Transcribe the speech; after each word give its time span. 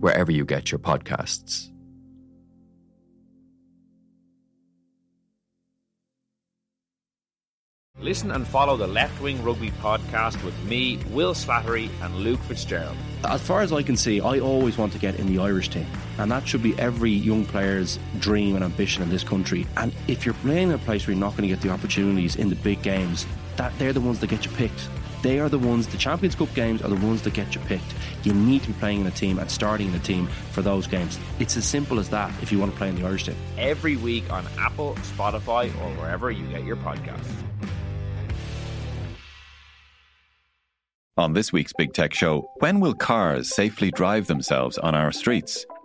wherever 0.00 0.32
you 0.32 0.44
get 0.44 0.70
your 0.70 0.78
podcasts. 0.78 1.70
Listen 8.00 8.30
and 8.30 8.46
follow 8.46 8.78
the 8.78 8.86
Left 8.86 9.20
Wing 9.20 9.44
Rugby 9.44 9.70
podcast 9.72 10.42
with 10.42 10.58
me, 10.64 10.98
Will 11.10 11.34
Slattery, 11.34 11.90
and 12.00 12.16
Luke 12.16 12.40
Fitzgerald. 12.44 12.96
As 13.24 13.42
far 13.42 13.60
as 13.60 13.74
I 13.74 13.82
can 13.82 13.94
see, 13.94 14.22
I 14.22 14.38
always 14.38 14.78
want 14.78 14.94
to 14.94 14.98
get 14.98 15.20
in 15.20 15.26
the 15.26 15.38
Irish 15.38 15.68
team. 15.68 15.86
And 16.16 16.32
that 16.32 16.48
should 16.48 16.62
be 16.62 16.78
every 16.78 17.10
young 17.10 17.44
player's 17.44 17.98
dream 18.18 18.54
and 18.54 18.64
ambition 18.64 19.02
in 19.02 19.10
this 19.10 19.22
country. 19.22 19.66
And 19.76 19.94
if 20.08 20.24
you're 20.24 20.34
playing 20.36 20.68
in 20.68 20.74
a 20.74 20.78
place 20.78 21.06
where 21.06 21.12
you're 21.12 21.20
not 21.20 21.36
going 21.36 21.42
to 21.42 21.54
get 21.54 21.60
the 21.60 21.68
opportunities 21.68 22.36
in 22.36 22.48
the 22.48 22.56
big 22.56 22.80
games, 22.80 23.26
that 23.56 23.78
they're 23.78 23.92
the 23.92 24.00
ones 24.00 24.18
that 24.20 24.30
get 24.30 24.46
you 24.46 24.50
picked. 24.52 24.88
They 25.22 25.38
are 25.38 25.48
the 25.50 25.58
ones, 25.58 25.86
the 25.86 25.98
Champions 25.98 26.34
Cup 26.34 26.52
games 26.54 26.80
are 26.82 26.88
the 26.88 27.06
ones 27.06 27.22
that 27.22 27.34
get 27.34 27.54
you 27.54 27.60
picked. 27.62 27.94
You 28.22 28.32
need 28.32 28.62
to 28.62 28.68
be 28.68 28.74
playing 28.74 29.02
in 29.02 29.06
a 29.06 29.10
team 29.10 29.38
and 29.38 29.50
starting 29.50 29.88
in 29.88 29.94
a 29.94 29.98
team 29.98 30.26
for 30.52 30.62
those 30.62 30.86
games. 30.86 31.18
It's 31.38 31.56
as 31.56 31.66
simple 31.66 31.98
as 31.98 32.08
that 32.08 32.32
if 32.42 32.50
you 32.50 32.58
want 32.58 32.72
to 32.72 32.78
play 32.78 32.88
in 32.88 32.96
the 32.96 33.06
Irish 33.06 33.24
team. 33.24 33.36
Every 33.58 33.96
week 33.96 34.30
on 34.32 34.46
Apple, 34.58 34.94
Spotify, 35.16 35.68
or 35.82 35.90
wherever 36.00 36.30
you 36.30 36.46
get 36.46 36.64
your 36.64 36.76
podcasts. 36.76 37.30
On 41.18 41.34
this 41.34 41.52
week's 41.52 41.74
Big 41.74 41.92
Tech 41.92 42.14
Show, 42.14 42.48
when 42.60 42.80
will 42.80 42.94
cars 42.94 43.54
safely 43.54 43.90
drive 43.90 44.26
themselves 44.26 44.78
on 44.78 44.94
our 44.94 45.12
streets? 45.12 45.66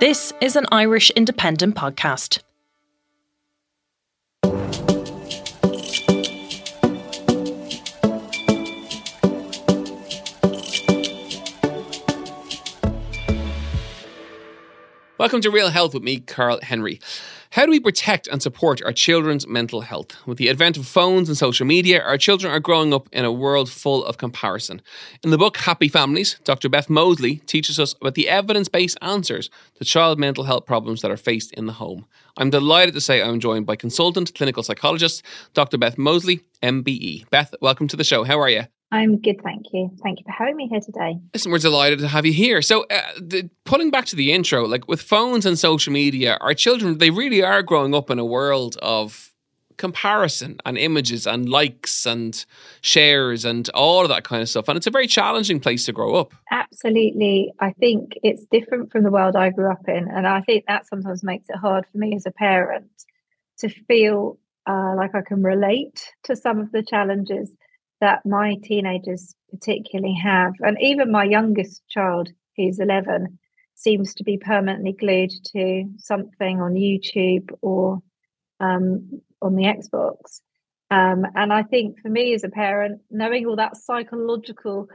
This 0.00 0.32
is 0.40 0.56
an 0.56 0.66
Irish 0.72 1.10
independent 1.10 1.76
podcast. 1.76 2.40
Welcome 15.16 15.40
to 15.42 15.50
Real 15.50 15.70
Health 15.70 15.94
with 15.94 16.02
me, 16.02 16.18
Karl 16.18 16.58
Henry. 16.60 17.00
How 17.54 17.64
do 17.64 17.70
we 17.70 17.78
protect 17.78 18.26
and 18.26 18.42
support 18.42 18.82
our 18.82 18.92
children's 18.92 19.46
mental 19.46 19.82
health? 19.82 20.16
With 20.26 20.38
the 20.38 20.50
advent 20.50 20.76
of 20.76 20.88
phones 20.88 21.28
and 21.28 21.38
social 21.38 21.64
media, 21.64 22.02
our 22.02 22.18
children 22.18 22.52
are 22.52 22.58
growing 22.58 22.92
up 22.92 23.08
in 23.12 23.24
a 23.24 23.30
world 23.30 23.70
full 23.70 24.04
of 24.06 24.18
comparison. 24.18 24.82
In 25.22 25.30
the 25.30 25.38
book 25.38 25.58
Happy 25.58 25.86
Families, 25.86 26.36
Dr. 26.42 26.68
Beth 26.68 26.90
Mosley 26.90 27.36
teaches 27.46 27.78
us 27.78 27.94
about 28.00 28.16
the 28.16 28.28
evidence 28.28 28.68
based 28.68 28.98
answers 29.02 29.50
to 29.76 29.84
child 29.84 30.18
mental 30.18 30.42
health 30.42 30.66
problems 30.66 31.00
that 31.02 31.12
are 31.12 31.16
faced 31.16 31.52
in 31.52 31.66
the 31.66 31.74
home. 31.74 32.06
I'm 32.36 32.50
delighted 32.50 32.92
to 32.94 33.00
say 33.00 33.22
I'm 33.22 33.38
joined 33.38 33.66
by 33.66 33.76
consultant 33.76 34.34
clinical 34.34 34.64
psychologist 34.64 35.22
Dr. 35.52 35.78
Beth 35.78 35.96
Mosley, 35.96 36.40
MBE. 36.60 37.30
Beth, 37.30 37.54
welcome 37.60 37.86
to 37.86 37.96
the 37.96 38.02
show. 38.02 38.24
How 38.24 38.40
are 38.40 38.50
you? 38.50 38.64
I'm 38.94 39.20
good, 39.20 39.42
thank 39.42 39.72
you. 39.72 39.90
Thank 40.04 40.20
you 40.20 40.24
for 40.24 40.30
having 40.30 40.54
me 40.54 40.68
here 40.68 40.78
today. 40.78 41.18
Listen, 41.32 41.50
we're 41.50 41.58
delighted 41.58 41.98
to 41.98 42.06
have 42.06 42.24
you 42.24 42.32
here. 42.32 42.62
So, 42.62 42.84
uh, 42.84 43.02
the, 43.18 43.50
pulling 43.64 43.90
back 43.90 44.04
to 44.06 44.16
the 44.16 44.32
intro, 44.32 44.66
like 44.66 44.86
with 44.86 45.02
phones 45.02 45.44
and 45.44 45.58
social 45.58 45.92
media, 45.92 46.38
our 46.40 46.54
children, 46.54 46.98
they 46.98 47.10
really 47.10 47.42
are 47.42 47.60
growing 47.60 47.92
up 47.92 48.08
in 48.08 48.20
a 48.20 48.24
world 48.24 48.76
of 48.82 49.32
comparison 49.78 50.58
and 50.64 50.78
images 50.78 51.26
and 51.26 51.48
likes 51.48 52.06
and 52.06 52.44
shares 52.82 53.44
and 53.44 53.68
all 53.70 54.02
of 54.02 54.10
that 54.10 54.22
kind 54.22 54.42
of 54.42 54.48
stuff. 54.48 54.68
And 54.68 54.76
it's 54.76 54.86
a 54.86 54.92
very 54.92 55.08
challenging 55.08 55.58
place 55.58 55.84
to 55.86 55.92
grow 55.92 56.14
up. 56.14 56.32
Absolutely. 56.52 57.52
I 57.58 57.72
think 57.72 58.12
it's 58.22 58.44
different 58.52 58.92
from 58.92 59.02
the 59.02 59.10
world 59.10 59.34
I 59.34 59.50
grew 59.50 59.72
up 59.72 59.88
in. 59.88 60.06
And 60.08 60.24
I 60.24 60.40
think 60.42 60.66
that 60.68 60.86
sometimes 60.86 61.24
makes 61.24 61.48
it 61.48 61.56
hard 61.56 61.84
for 61.90 61.98
me 61.98 62.14
as 62.14 62.26
a 62.26 62.30
parent 62.30 62.86
to 63.58 63.68
feel 63.68 64.38
uh, 64.68 64.94
like 64.96 65.16
I 65.16 65.22
can 65.22 65.42
relate 65.42 66.12
to 66.24 66.36
some 66.36 66.60
of 66.60 66.70
the 66.70 66.84
challenges 66.84 67.52
that 68.00 68.24
my 68.26 68.56
teenagers 68.62 69.34
particularly 69.50 70.14
have. 70.22 70.52
And 70.60 70.76
even 70.80 71.10
my 71.10 71.24
youngest 71.24 71.82
child, 71.88 72.28
who's 72.56 72.78
11, 72.78 73.38
seems 73.74 74.14
to 74.14 74.24
be 74.24 74.38
permanently 74.38 74.92
glued 74.92 75.32
to 75.52 75.84
something 75.98 76.60
on 76.60 76.74
YouTube 76.74 77.50
or 77.60 78.02
um, 78.60 79.20
on 79.42 79.56
the 79.56 79.64
Xbox. 79.64 80.40
Um, 80.90 81.26
and 81.34 81.52
I 81.52 81.62
think 81.62 81.98
for 82.00 82.08
me 82.08 82.34
as 82.34 82.44
a 82.44 82.48
parent, 82.48 83.00
knowing 83.10 83.46
all 83.46 83.56
that 83.56 83.76
psychological 83.76 84.88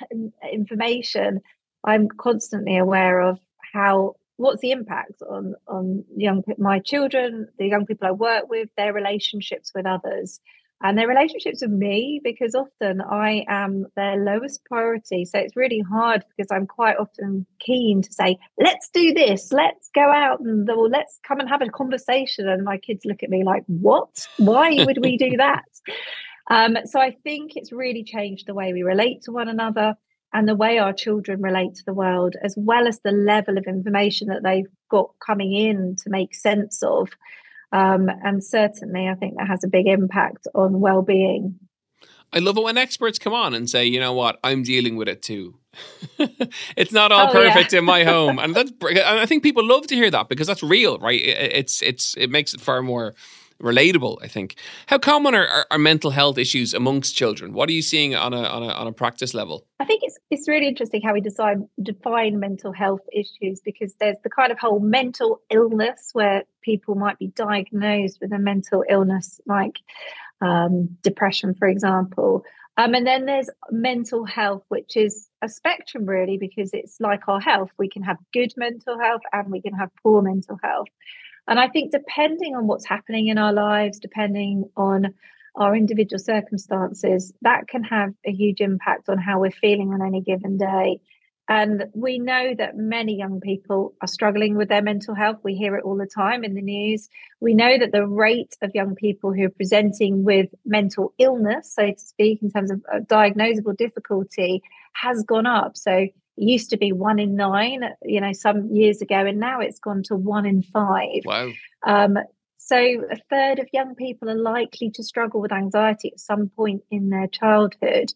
information, 0.52 1.40
I'm 1.84 2.08
constantly 2.08 2.78
aware 2.78 3.20
of 3.20 3.38
how 3.72 4.14
what's 4.36 4.60
the 4.60 4.70
impact 4.70 5.22
on 5.28 5.54
on 5.66 6.04
young 6.16 6.42
my 6.58 6.78
children, 6.78 7.48
the 7.58 7.66
young 7.66 7.86
people 7.86 8.08
I 8.08 8.12
work 8.12 8.48
with, 8.48 8.68
their 8.76 8.92
relationships 8.92 9.72
with 9.74 9.86
others, 9.86 10.40
and 10.82 10.98
their 10.98 11.06
relationships 11.06 11.62
with 11.62 11.70
me 11.70 12.20
because 12.22 12.54
often 12.54 13.00
I 13.00 13.44
am 13.48 13.86
their 13.94 14.16
lowest 14.16 14.64
priority. 14.64 15.24
So 15.24 15.38
it's 15.38 15.56
really 15.56 15.80
hard 15.80 16.24
because 16.36 16.50
I'm 16.50 16.66
quite 16.66 16.96
often 16.96 17.46
keen 17.60 18.02
to 18.02 18.12
say, 18.12 18.38
let's 18.58 18.90
do 18.92 19.14
this, 19.14 19.52
let's 19.52 19.90
go 19.94 20.10
out 20.10 20.40
and 20.40 20.68
or 20.68 20.88
let's 20.88 21.20
come 21.26 21.38
and 21.38 21.48
have 21.48 21.62
a 21.62 21.68
conversation. 21.68 22.48
And 22.48 22.64
my 22.64 22.78
kids 22.78 23.04
look 23.04 23.22
at 23.22 23.30
me 23.30 23.44
like, 23.44 23.62
what? 23.66 24.26
Why 24.38 24.84
would 24.84 24.98
we 25.00 25.16
do 25.16 25.36
that? 25.36 25.64
Um, 26.50 26.76
so 26.84 27.00
I 27.00 27.12
think 27.22 27.52
it's 27.54 27.72
really 27.72 28.02
changed 28.02 28.46
the 28.46 28.54
way 28.54 28.72
we 28.72 28.82
relate 28.82 29.22
to 29.22 29.32
one 29.32 29.48
another 29.48 29.94
and 30.34 30.48
the 30.48 30.56
way 30.56 30.78
our 30.78 30.92
children 30.92 31.40
relate 31.42 31.74
to 31.74 31.84
the 31.84 31.94
world, 31.94 32.34
as 32.42 32.54
well 32.56 32.88
as 32.88 33.00
the 33.00 33.12
level 33.12 33.58
of 33.58 33.64
information 33.66 34.28
that 34.28 34.42
they've 34.42 34.66
got 34.90 35.10
coming 35.24 35.52
in 35.54 35.94
to 36.02 36.10
make 36.10 36.34
sense 36.34 36.82
of. 36.82 37.10
Um, 37.72 38.08
and 38.22 38.44
certainly, 38.44 39.08
I 39.08 39.14
think 39.14 39.36
that 39.36 39.48
has 39.48 39.64
a 39.64 39.68
big 39.68 39.86
impact 39.86 40.46
on 40.54 40.80
well-being. 40.80 41.58
I 42.32 42.38
love 42.38 42.56
it 42.56 42.64
when 42.64 42.78
experts 42.78 43.18
come 43.18 43.34
on 43.34 43.54
and 43.54 43.68
say, 43.68 43.84
you 43.86 44.00
know 44.00 44.12
what, 44.12 44.38
I'm 44.42 44.62
dealing 44.62 44.96
with 44.96 45.08
it 45.08 45.22
too. 45.22 45.58
it's 46.76 46.92
not 46.92 47.12
all 47.12 47.28
oh, 47.28 47.32
perfect 47.32 47.72
yeah. 47.72 47.78
in 47.80 47.84
my 47.84 48.04
home, 48.12 48.38
and 48.38 48.54
that's. 48.54 48.72
And 48.82 48.98
I 48.98 49.26
think 49.26 49.42
people 49.42 49.66
love 49.66 49.86
to 49.86 49.94
hear 49.94 50.10
that 50.10 50.28
because 50.28 50.46
that's 50.46 50.62
real, 50.62 50.98
right? 50.98 51.20
It's 51.20 51.80
it's 51.82 52.14
it 52.16 52.30
makes 52.30 52.52
it 52.52 52.60
far 52.60 52.82
more 52.82 53.14
relatable. 53.62 54.18
I 54.22 54.28
think. 54.28 54.56
How 54.86 54.98
common 54.98 55.34
are, 55.34 55.46
are, 55.46 55.66
are, 55.70 55.78
mental 55.78 56.10
health 56.10 56.38
issues 56.38 56.74
amongst 56.74 57.16
children? 57.16 57.52
What 57.52 57.68
are 57.68 57.72
you 57.72 57.82
seeing 57.82 58.14
on 58.14 58.34
a, 58.34 58.42
on 58.42 58.62
a 58.62 58.68
on 58.68 58.86
a 58.86 58.92
practice 58.92 59.34
level? 59.34 59.66
I 59.80 59.84
think 59.84 60.02
it's 60.02 60.18
it's 60.30 60.48
really 60.48 60.68
interesting 60.68 61.02
how 61.02 61.14
we 61.14 61.20
decide 61.20 61.58
define 61.82 62.38
mental 62.38 62.72
health 62.72 63.02
issues 63.12 63.60
because 63.64 63.94
there's 64.00 64.16
the 64.22 64.30
kind 64.30 64.52
of 64.52 64.58
whole 64.58 64.80
mental 64.80 65.40
illness 65.50 66.10
where 66.12 66.42
people 66.62 66.94
might 66.94 67.18
be 67.18 67.28
diagnosed 67.28 68.18
with 68.20 68.32
a 68.32 68.38
mental 68.38 68.84
illness 68.88 69.40
like 69.46 69.78
um, 70.40 70.96
depression, 71.02 71.54
for 71.54 71.68
example. 71.68 72.44
Um, 72.78 72.94
and 72.94 73.06
then 73.06 73.26
there's 73.26 73.50
mental 73.70 74.24
health, 74.24 74.64
which 74.68 74.96
is 74.96 75.28
a 75.42 75.48
spectrum 75.48 76.06
really, 76.06 76.38
because 76.38 76.70
it's 76.72 77.00
like 77.00 77.28
our 77.28 77.40
health. 77.40 77.70
We 77.78 77.88
can 77.88 78.02
have 78.02 78.16
good 78.32 78.52
mental 78.56 78.98
health 78.98 79.22
and 79.32 79.50
we 79.50 79.60
can 79.60 79.74
have 79.74 79.90
poor 80.02 80.22
mental 80.22 80.58
health. 80.62 80.88
And 81.48 81.58
I 81.58 81.68
think 81.68 81.92
depending 81.92 82.54
on 82.54 82.66
what's 82.66 82.86
happening 82.86 83.28
in 83.28 83.38
our 83.38 83.52
lives, 83.52 83.98
depending 83.98 84.70
on 84.76 85.14
our 85.54 85.76
individual 85.76 86.18
circumstances, 86.18 87.32
that 87.42 87.68
can 87.68 87.84
have 87.84 88.14
a 88.24 88.32
huge 88.32 88.60
impact 88.60 89.08
on 89.08 89.18
how 89.18 89.40
we're 89.40 89.50
feeling 89.50 89.92
on 89.92 90.06
any 90.06 90.20
given 90.20 90.56
day. 90.56 91.00
And 91.48 91.86
we 91.92 92.18
know 92.18 92.54
that 92.56 92.76
many 92.76 93.16
young 93.16 93.40
people 93.40 93.94
are 94.00 94.08
struggling 94.08 94.56
with 94.56 94.68
their 94.68 94.80
mental 94.80 95.14
health. 95.14 95.38
We 95.42 95.54
hear 95.54 95.76
it 95.76 95.84
all 95.84 95.96
the 95.96 96.06
time 96.06 96.44
in 96.44 96.54
the 96.54 96.62
news. 96.62 97.08
We 97.40 97.52
know 97.52 97.76
that 97.78 97.92
the 97.92 98.06
rate 98.06 98.56
of 98.62 98.70
young 98.74 98.94
people 98.94 99.32
who 99.32 99.46
are 99.46 99.50
presenting 99.50 100.24
with 100.24 100.48
mental 100.64 101.12
illness, 101.18 101.74
so 101.74 101.90
to 101.90 101.98
speak, 101.98 102.40
in 102.42 102.50
terms 102.50 102.70
of 102.70 102.82
uh, 102.90 103.00
diagnosable 103.00 103.76
difficulty, 103.76 104.62
has 104.92 105.24
gone 105.24 105.46
up. 105.46 105.76
So 105.76 106.06
used 106.42 106.70
to 106.70 106.76
be 106.76 106.92
one 106.92 107.18
in 107.18 107.34
nine, 107.36 107.82
you 108.02 108.20
know, 108.20 108.32
some 108.32 108.68
years 108.70 109.00
ago, 109.00 109.26
and 109.26 109.38
now 109.38 109.60
it's 109.60 109.78
gone 109.78 110.02
to 110.04 110.16
one 110.16 110.46
in 110.46 110.62
five. 110.62 111.22
Wow. 111.24 111.50
Um, 111.86 112.18
so 112.56 112.76
a 112.76 113.16
third 113.28 113.58
of 113.58 113.68
young 113.72 113.94
people 113.94 114.30
are 114.30 114.36
likely 114.36 114.90
to 114.90 115.02
struggle 115.02 115.40
with 115.40 115.52
anxiety 115.52 116.12
at 116.12 116.20
some 116.20 116.48
point 116.48 116.82
in 116.90 117.10
their 117.10 117.26
childhood. 117.26 118.12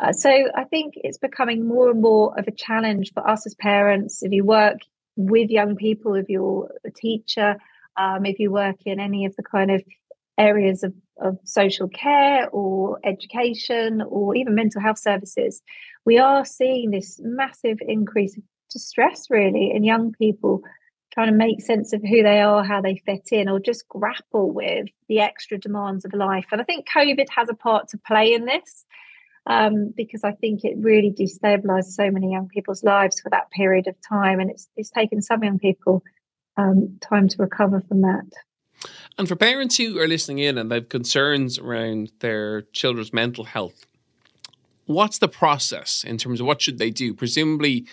Uh, 0.00 0.12
so 0.12 0.30
I 0.54 0.64
think 0.64 0.94
it's 0.96 1.18
becoming 1.18 1.66
more 1.66 1.90
and 1.90 2.00
more 2.00 2.38
of 2.38 2.46
a 2.46 2.52
challenge 2.52 3.12
for 3.12 3.28
us 3.28 3.44
as 3.46 3.54
parents. 3.56 4.22
If 4.22 4.32
you 4.32 4.44
work 4.44 4.78
with 5.16 5.50
young 5.50 5.74
people, 5.74 6.14
if 6.14 6.28
you're 6.28 6.70
a 6.84 6.90
teacher, 6.90 7.56
um, 7.96 8.24
if 8.24 8.38
you 8.38 8.52
work 8.52 8.76
in 8.86 9.00
any 9.00 9.26
of 9.26 9.34
the 9.34 9.42
kind 9.42 9.72
of 9.72 9.82
areas 10.38 10.82
of, 10.82 10.94
of 11.20 11.38
social 11.44 11.88
care 11.88 12.48
or 12.50 12.98
education 13.04 14.02
or 14.02 14.34
even 14.36 14.54
mental 14.54 14.80
health 14.80 14.98
services, 14.98 15.60
we 16.04 16.18
are 16.18 16.44
seeing 16.44 16.90
this 16.90 17.20
massive 17.22 17.78
increase 17.80 18.36
of 18.36 18.42
distress 18.70 19.26
really 19.30 19.70
in 19.74 19.82
young 19.84 20.12
people 20.12 20.62
trying 21.12 21.28
to 21.28 21.36
make 21.36 21.60
sense 21.60 21.92
of 21.92 22.02
who 22.02 22.22
they 22.22 22.40
are, 22.40 22.62
how 22.62 22.80
they 22.80 23.02
fit 23.04 23.28
in, 23.32 23.48
or 23.48 23.58
just 23.58 23.88
grapple 23.88 24.52
with 24.52 24.86
the 25.08 25.20
extra 25.20 25.58
demands 25.58 26.04
of 26.04 26.12
life. 26.12 26.46
And 26.52 26.60
I 26.60 26.64
think 26.64 26.86
COVID 26.88 27.26
has 27.30 27.48
a 27.48 27.54
part 27.54 27.88
to 27.88 27.98
play 28.06 28.34
in 28.34 28.44
this. 28.44 28.84
Um, 29.46 29.94
because 29.96 30.24
I 30.24 30.32
think 30.32 30.62
it 30.62 30.76
really 30.76 31.10
destabilized 31.10 31.92
so 31.92 32.10
many 32.10 32.30
young 32.30 32.48
people's 32.48 32.84
lives 32.84 33.18
for 33.18 33.30
that 33.30 33.50
period 33.50 33.86
of 33.86 33.96
time, 34.06 34.40
and 34.40 34.50
it's 34.50 34.68
it's 34.76 34.90
taken 34.90 35.22
some 35.22 35.42
young 35.42 35.58
people 35.58 36.02
um, 36.58 36.98
time 37.00 37.28
to 37.28 37.36
recover 37.38 37.80
from 37.88 38.02
that. 38.02 38.26
And 39.18 39.28
for 39.28 39.36
parents 39.36 39.76
who 39.76 39.98
are 39.98 40.06
listening 40.06 40.38
in 40.38 40.58
and 40.58 40.70
they 40.70 40.76
have 40.76 40.88
concerns 40.88 41.58
around 41.58 42.12
their 42.20 42.62
children's 42.72 43.12
mental 43.12 43.44
health, 43.44 43.86
what's 44.86 45.18
the 45.18 45.28
process 45.28 46.04
in 46.06 46.18
terms 46.18 46.40
of 46.40 46.46
what 46.46 46.62
should 46.62 46.78
they 46.78 46.90
do? 46.90 47.14
Presumably, 47.14 47.86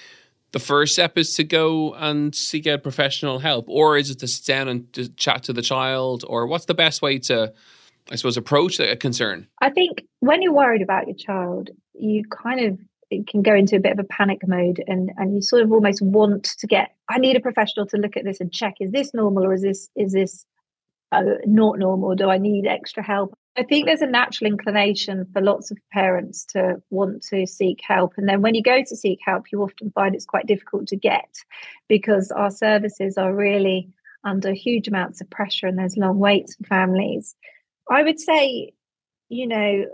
the 0.52 0.60
first 0.60 0.94
step 0.94 1.18
is 1.18 1.36
to 1.36 1.44
go 1.44 1.94
and 1.96 2.34
seek 2.34 2.66
out 2.68 2.84
professional 2.84 3.40
help, 3.40 3.66
or 3.68 3.98
is 3.98 4.10
it 4.10 4.20
to 4.20 4.28
sit 4.28 4.46
down 4.46 4.68
and 4.68 4.92
to 4.94 5.10
chat 5.10 5.44
to 5.44 5.54
the 5.54 5.62
child, 5.62 6.24
or 6.28 6.48
what's 6.48 6.66
the 6.66 6.74
best 6.74 7.02
way 7.02 7.20
to, 7.20 7.54
I 8.10 8.16
suppose, 8.16 8.38
approach 8.38 8.80
a 8.80 8.96
concern? 8.96 9.48
I 9.62 9.70
think 9.70 10.06
when 10.22 10.42
you're 10.42 10.54
worried 10.54 10.82
about 10.82 11.08
your 11.08 11.18
child, 11.18 11.72
you 11.94 12.24
kind 12.26 12.60
of 12.62 12.80
can 13.28 13.42
go 13.42 13.54
into 13.54 13.76
a 13.76 13.80
bit 13.80 13.92
of 13.92 14.00
a 14.00 14.04
panic 14.04 14.48
mode 14.48 14.84
and 14.88 15.12
and 15.18 15.36
you 15.36 15.42
sort 15.42 15.62
of 15.62 15.72
almost 15.72 16.02
want 16.02 16.44
to 16.44 16.68
get 16.68 16.96
i 17.08 17.20
need 17.20 17.36
a 17.36 17.40
professional 17.40 17.86
to 17.86 17.98
look 17.98 18.18
at 18.18 18.24
this 18.24 18.42
and 18.42 18.52
check 18.52 18.74
is 18.80 18.92
this 18.92 19.14
normal 19.14 19.46
or 19.46 19.54
is 19.54 19.62
this 19.62 19.90
is 19.96 20.12
this 20.12 20.46
uh, 21.16 21.38
not 21.46 21.80
normal? 21.80 22.16
Do 22.16 22.30
I 22.30 22.38
need 22.38 22.66
extra 22.66 23.04
help? 23.04 23.34
I 23.58 23.64
think 23.64 23.86
there's 23.86 24.02
a 24.02 24.08
natural 24.08 24.52
inclination 24.52 25.26
for 25.32 25.42
lots 25.42 25.72
of 25.72 25.78
parents 25.92 26.46
to 26.48 26.82
want 26.90 27.24
to 27.30 27.48
seek 27.48 27.80
help. 27.82 28.14
And 28.18 28.28
then 28.28 28.42
when 28.42 28.54
you 28.54 28.62
go 28.62 28.84
to 28.84 28.96
seek 28.96 29.20
help, 29.26 29.46
you 29.52 29.62
often 29.62 29.92
find 29.92 30.14
it's 30.14 30.26
quite 30.26 30.46
difficult 30.46 30.88
to 30.88 30.98
get 30.98 31.38
because 31.88 32.32
our 32.32 32.52
services 32.52 33.18
are 33.18 33.34
really 33.34 33.90
under 34.26 34.52
huge 34.52 34.88
amounts 34.88 35.22
of 35.22 35.30
pressure 35.30 35.68
and 35.68 35.78
there's 35.78 35.96
long 35.96 36.20
waits 36.20 36.56
for 36.56 36.66
families. 36.66 37.36
I 37.90 38.04
would 38.04 38.20
say, 38.20 38.74
you 39.30 39.48
know, 39.48 39.86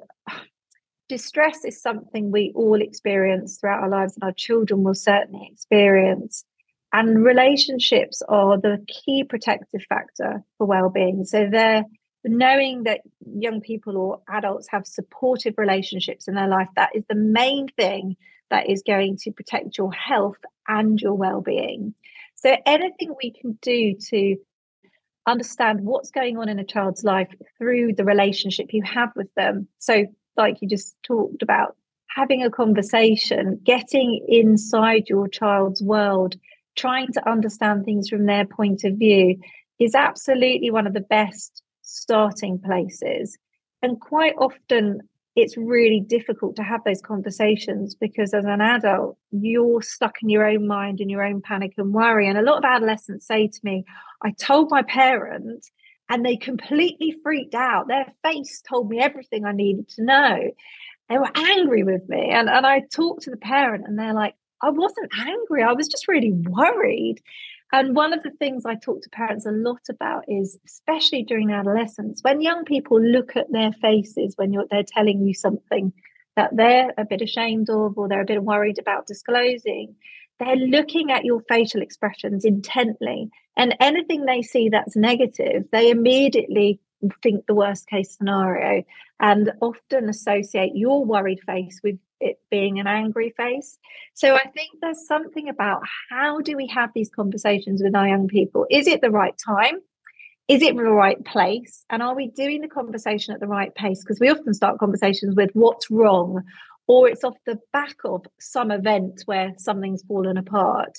distress 1.10 1.66
is 1.66 1.80
something 1.80 2.32
we 2.32 2.54
all 2.56 2.82
experience 2.82 3.58
throughout 3.58 3.84
our 3.84 3.90
lives 3.90 4.16
and 4.16 4.24
our 4.24 4.32
children 4.32 4.84
will 4.84 4.96
certainly 4.96 5.50
experience. 5.52 6.46
And 6.94 7.24
relationships 7.24 8.22
are 8.28 8.60
the 8.60 8.86
key 8.88 9.24
protective 9.24 9.82
factor 9.88 10.44
for 10.58 10.68
well-being. 10.68 11.24
So 11.26 11.48
they're 11.50 11.86
knowing 12.26 12.84
that 12.84 13.02
young 13.26 13.62
people 13.62 13.98
or 13.98 14.22
adults 14.30 14.68
have 14.70 14.86
supportive 14.86 15.56
relationships 15.58 16.28
in 16.28 16.36
their 16.36 16.48
life, 16.48 16.68
that 16.76 16.90
is 16.94 17.04
the 17.08 17.16
main 17.16 17.68
thing 17.70 18.18
that 18.50 18.70
is 18.70 18.84
going 18.86 19.18
to 19.18 19.32
protect 19.32 19.78
your 19.78 19.92
health 19.94 20.38
and 20.68 21.00
your 21.00 21.14
well-being. 21.14 21.94
So 22.36 22.58
anything 22.66 23.16
we 23.22 23.32
can 23.32 23.58
do 23.62 23.96
to 24.10 24.36
understand 25.26 25.82
what's 25.82 26.12
going 26.12 26.38
on 26.38 26.50
in 26.50 26.60
a 26.60 26.66
child's 26.66 27.04
life 27.04 27.30
through 27.58 27.94
the 27.94 28.04
relationship 28.04 28.68
you 28.72 28.84
have 28.84 29.12
with 29.16 29.34
them. 29.36 29.68
So 29.80 30.08
like 30.36 30.58
you 30.62 30.68
just 30.68 30.96
talked 31.04 31.42
about, 31.42 31.76
having 32.08 32.44
a 32.44 32.50
conversation, 32.50 33.60
getting 33.64 34.26
inside 34.28 35.08
your 35.08 35.30
child's 35.30 35.82
world 35.82 36.36
trying 36.76 37.12
to 37.14 37.30
understand 37.30 37.86
things 37.86 38.10
from 38.10 38.26
their 38.26 38.46
point 38.46 38.84
of 38.84 38.96
view 38.96 39.38
is 39.80 39.96
absolutely 39.96 40.72
one 40.72 40.88
of 40.88 40.94
the 40.94 41.02
best 41.02 41.64
starting 41.82 42.60
places. 42.60 43.38
And 43.82 44.00
quite 44.00 44.36
often, 44.38 45.02
it's 45.36 45.58
really 45.58 46.02
difficult 46.02 46.58
to 46.58 46.64
have 46.64 46.84
those 46.84 47.02
conversations 47.02 47.96
because 47.96 48.34
as 48.34 48.44
an 48.44 48.60
adult, 48.62 49.18
you're 49.32 49.82
stuck 49.82 50.16
in 50.22 50.30
your 50.30 50.46
own 50.46 50.68
mind 50.68 51.00
and 51.00 51.10
your 51.10 51.24
own 51.24 51.42
panic 51.42 51.74
and 51.78 51.94
worry. 51.94 52.28
And 52.28 52.38
a 52.38 52.42
lot 52.42 52.58
of 52.58 52.66
adolescents 52.66 53.28
say 53.28 53.48
to 53.48 53.60
me, 53.64 53.86
I 54.22 54.32
told 54.32 54.70
my 54.70 54.84
parents 54.84 55.72
and 56.10 56.26
they 56.26 56.36
completely 56.36 57.16
freaked 57.24 57.56
out. 57.56 57.88
Their 57.88 58.14
face 58.24 58.62
told 58.68 58.90
me 58.90 59.00
everything 59.00 59.46
I 59.46 59.54
needed 59.54 59.88
to 59.96 60.04
know. 60.04 60.52
They 61.08 61.18
were 61.18 61.32
angry 61.34 61.84
with 61.84 62.08
me. 62.10 62.30
And, 62.30 62.50
and 62.50 62.68
I 62.68 62.82
talked 62.82 63.24
to 63.24 63.32
the 63.32 63.38
parent 63.38 63.86
and 63.88 63.98
they're 63.98 64.14
like, 64.14 64.36
I 64.62 64.70
wasn't 64.70 65.12
angry. 65.18 65.64
I 65.64 65.74
was 65.74 65.88
just 65.88 66.08
really 66.08 66.32
worried. 66.34 67.22
And 67.74 67.96
one 67.96 68.14
of 68.14 68.22
the 68.24 68.32
things 68.32 68.66
I 68.66 68.76
talk 68.76 69.02
to 69.02 69.10
parents 69.10 69.46
a 69.46 69.52
lot 69.52 69.82
about 69.90 70.26
is, 70.28 70.60
especially 70.66 71.24
during 71.24 71.52
adolescence, 71.52 72.20
when 72.22 72.42
young 72.42 72.66
people 72.66 73.02
look 73.02 73.36
at 73.36 73.52
their 73.52 73.72
faces 73.74 74.34
when 74.36 74.54
they're 74.70 74.84
telling 74.84 75.26
you 75.26 75.34
something 75.34 75.94
that 76.36 76.56
they're 76.56 76.94
a 76.98 77.06
bit 77.06 77.22
ashamed 77.22 77.70
of 77.70 77.98
or 77.98 78.08
they're 78.08 78.22
a 78.22 78.26
bit 78.26 78.44
worried 78.44 78.78
about 78.78 79.08
disclosing, 79.08 79.96
they're 80.40 80.56
looking 80.56 81.12
at 81.12 81.24
your 81.24 81.42
facial 81.48 81.82
expressions 81.82 82.44
intently. 82.44 83.30
And 83.56 83.76
anything 83.80 84.26
they 84.26 84.42
see 84.42 84.70
that's 84.70 84.96
negative, 84.96 85.66
they 85.72 85.92
immediately 85.92 86.80
think 87.22 87.46
the 87.46 87.56
worst 87.56 87.88
case 87.88 88.16
scenario 88.18 88.84
and 89.20 89.52
often 89.62 90.10
associate 90.10 90.72
your 90.76 91.06
worried 91.06 91.40
face 91.46 91.80
with 91.84 91.98
it 92.20 92.40
being 92.50 92.80
an 92.80 92.88
angry 92.88 93.34
face. 93.36 93.78
So 94.14 94.36
I 94.36 94.48
think 94.54 94.70
there's 94.82 95.08
something 95.08 95.50
about 95.50 95.82
how 96.10 96.40
do 96.40 96.56
we 96.56 96.68
have 96.68 96.92
these 96.94 97.10
conversations 97.10 97.82
with 97.84 97.96
our 97.96 98.08
young 98.08 98.28
people? 98.28 98.66
Is 98.70 98.88
it 98.88 99.02
the 99.02 99.12
right 99.12 99.36
time? 99.44 99.80
Is 100.48 100.62
it 100.62 100.76
the 100.76 100.84
right 100.84 101.24
place? 101.26 101.86
And 101.90 102.04
are 102.04 102.16
we 102.16 102.28
doing 102.28 102.62
the 102.62 102.68
conversation 102.68 103.34
at 103.34 103.40
the 103.40 103.48
right 103.48 103.74
pace? 103.76 104.04
Because 104.04 104.20
we 104.20 104.30
often 104.30 104.54
start 104.54 104.80
conversations 104.80 105.36
with 105.36 105.50
what's 105.54 105.90
wrong, 105.90 106.44
or 106.88 107.08
it's 107.08 107.24
off 107.24 107.38
the 107.46 107.60
back 107.72 107.96
of 108.04 108.26
some 108.40 108.70
event 108.70 109.22
where 109.26 109.54
something's 109.58 110.04
fallen 110.04 110.38
apart. 110.38 110.98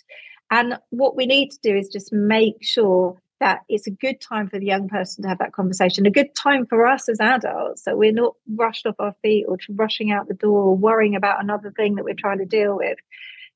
And 0.50 0.78
what 0.90 1.16
we 1.16 1.26
need 1.26 1.50
to 1.50 1.58
do 1.62 1.76
is 1.76 1.88
just 1.88 2.12
make 2.12 2.62
sure 2.62 3.20
that 3.42 3.62
it's 3.68 3.88
a 3.88 3.90
good 3.90 4.20
time 4.20 4.48
for 4.48 4.60
the 4.60 4.66
young 4.66 4.88
person 4.88 5.22
to 5.22 5.28
have 5.28 5.38
that 5.38 5.52
conversation, 5.52 6.06
a 6.06 6.12
good 6.12 6.32
time 6.36 6.64
for 6.64 6.86
us 6.86 7.08
as 7.08 7.18
adults, 7.18 7.82
so 7.82 7.96
we're 7.96 8.12
not 8.12 8.34
rushed 8.54 8.86
off 8.86 8.94
our 9.00 9.16
feet 9.20 9.46
or 9.48 9.58
rushing 9.70 10.12
out 10.12 10.28
the 10.28 10.34
door 10.34 10.62
or 10.62 10.76
worrying 10.76 11.16
about 11.16 11.42
another 11.42 11.72
thing 11.72 11.96
that 11.96 12.04
we're 12.04 12.14
trying 12.14 12.38
to 12.38 12.44
deal 12.44 12.76
with. 12.76 12.98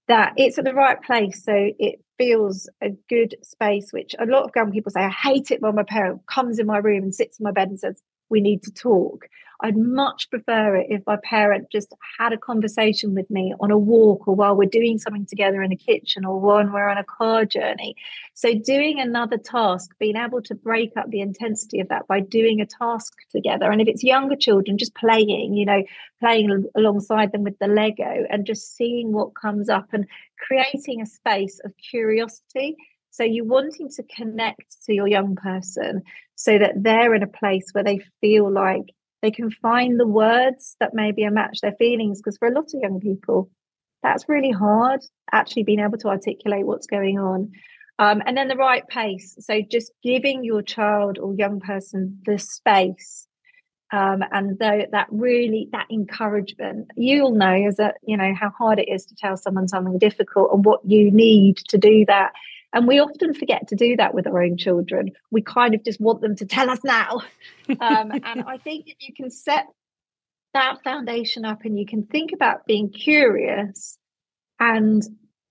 That 0.09 0.33
it's 0.37 0.59
at 0.59 0.64
the 0.64 0.75
right 0.75 1.00
place, 1.00 1.45
so 1.45 1.71
it 1.78 2.00
feels 2.19 2.69
a 2.83 2.90
good 3.09 3.37
space. 3.43 3.93
Which 3.93 4.16
a 4.19 4.26
lot 4.26 4.43
of 4.43 4.50
young 4.57 4.73
people 4.73 4.90
say, 4.90 5.02
I 5.02 5.09
hate 5.09 5.52
it 5.52 5.62
when 5.62 5.76
my 5.76 5.85
parent 5.85 6.26
comes 6.26 6.59
in 6.59 6.66
my 6.66 6.78
room 6.78 7.05
and 7.05 7.14
sits 7.14 7.38
in 7.38 7.45
my 7.45 7.52
bed 7.52 7.69
and 7.69 7.78
says, 7.78 8.02
"We 8.28 8.40
need 8.40 8.62
to 8.64 8.73
talk." 8.73 9.28
I'd 9.61 9.76
much 9.76 10.28
prefer 10.28 10.76
it 10.76 10.88
if 10.90 11.02
my 11.06 11.16
parent 11.16 11.71
just 11.71 11.92
had 12.18 12.33
a 12.33 12.38
conversation 12.38 13.14
with 13.14 13.30
me 13.30 13.54
on 13.61 13.71
a 13.71 13.78
walk 13.78 14.28
or 14.28 14.35
while 14.35 14.54
we're 14.54 14.68
doing 14.68 14.99
something 14.99 15.26
together 15.26 15.62
in 15.62 15.71
the 15.71 15.76
kitchen 15.76 16.25
or 16.25 16.38
when 16.38 16.73
we're 16.73 16.88
on 16.88 16.99
a 16.99 17.04
car 17.04 17.45
journey. 17.47 17.97
So, 18.35 18.52
doing 18.54 19.00
another 19.00 19.38
task, 19.38 19.90
being 19.99 20.16
able 20.16 20.42
to 20.42 20.54
break 20.54 20.97
up 20.97 21.11
the 21.11 21.21
intensity 21.21 21.80
of 21.80 21.88
that 21.88 22.06
by 22.06 22.21
doing 22.21 22.61
a 22.61 22.66
task 22.66 23.14
together. 23.30 23.71
And 23.71 23.80
if 23.80 23.88
it's 23.88 24.04
younger 24.04 24.37
children, 24.37 24.76
just 24.76 24.95
playing, 24.95 25.54
you 25.54 25.64
know, 25.64 25.83
playing 26.21 26.66
alongside 26.75 27.33
them 27.33 27.45
with 27.45 27.59
the 27.59 27.68
Lego 27.68 28.26
and 28.28 28.47
just 28.47 28.76
seeing 28.76 29.12
what 29.12 29.35
comes 29.35 29.68
up 29.71 29.88
and 29.92 30.06
creating 30.38 31.00
a 31.00 31.06
space 31.06 31.61
of 31.64 31.73
curiosity. 31.90 32.76
So, 33.17 33.25
you're 33.25 33.45
wanting 33.45 33.89
to 33.97 34.03
connect 34.03 34.85
to 34.85 34.95
your 34.95 35.09
young 35.09 35.37
person 35.37 36.03
so 36.35 36.59
that 36.59 36.83
they're 36.83 37.15
in 37.15 37.23
a 37.23 37.29
place 37.29 37.71
where 37.73 37.85
they 37.85 38.01
feel 38.21 38.51
like 38.51 38.85
they 39.23 39.31
can 39.31 39.51
find 39.51 39.99
the 39.99 40.07
words 40.07 40.77
that 40.81 40.95
maybe 40.95 41.29
match 41.29 41.61
their 41.63 41.73
feelings. 41.73 42.21
Because 42.21 42.39
for 42.39 42.49
a 42.49 42.55
lot 42.55 42.67
of 42.75 42.81
young 42.81 43.01
people, 43.01 43.51
that's 44.03 44.29
really 44.29 44.53
hard, 44.53 45.01
actually 45.33 45.65
being 45.65 45.81
able 45.81 45.99
to 45.99 46.09
articulate 46.09 46.67
what's 46.67 46.87
going 46.87 47.19
on. 47.19 47.53
Um, 47.99 48.23
and 48.27 48.37
then 48.37 48.49
the 48.49 48.57
right 48.57 48.87
pace. 48.87 49.37
So 49.41 49.63
just 49.63 49.91
giving 50.03 50.45
your 50.45 50.63
child 50.63 51.19
or 51.19 51.35
young 51.35 51.61
person 51.61 52.21
the 52.27 52.39
space 52.39 53.27
um, 53.93 54.23
and 54.33 54.59
the, 54.59 54.89
that 54.93 55.07
really 55.11 55.69
that 55.73 55.87
encouragement 55.91 56.91
you'll 56.97 57.33
know 57.33 57.55
is 57.55 57.77
that 57.77 57.97
you 58.05 58.17
know 58.17 58.35
how 58.35 58.51
hard 58.51 58.81
it 58.81 58.89
is 58.89 59.07
to 59.07 59.15
tell 59.15 59.37
someone 59.37 59.69
something 59.69 59.99
difficult 59.99 60.53
and 60.53 60.65
what 60.65 60.81
you 60.85 61.11
need 61.11 61.57
to 61.69 61.79
do 61.79 62.05
that 62.07 62.33
and 62.73 62.87
we 62.87 62.99
often 62.99 63.35
forget 63.35 63.69
to 63.69 63.77
do 63.77 63.97
that 63.97 64.15
with 64.15 64.27
our 64.27 64.43
own 64.43 64.57
children. 64.57 65.11
We 65.31 65.43
kind 65.43 65.75
of 65.75 65.85
just 65.85 66.01
want 66.01 66.21
them 66.21 66.37
to 66.37 66.47
tell 66.47 66.71
us 66.71 66.81
now. 66.85 67.23
Um, 67.81 68.13
and 68.13 68.45
I 68.47 68.59
think 68.59 68.87
if 68.87 68.97
you 69.01 69.13
can 69.13 69.29
set 69.29 69.67
that 70.55 70.85
foundation 70.85 71.45
up 71.45 71.65
and 71.65 71.77
you 71.77 71.85
can 71.85 72.07
think 72.07 72.31
about 72.33 72.65
being 72.65 72.91
curious 72.91 73.99
and 74.61 75.03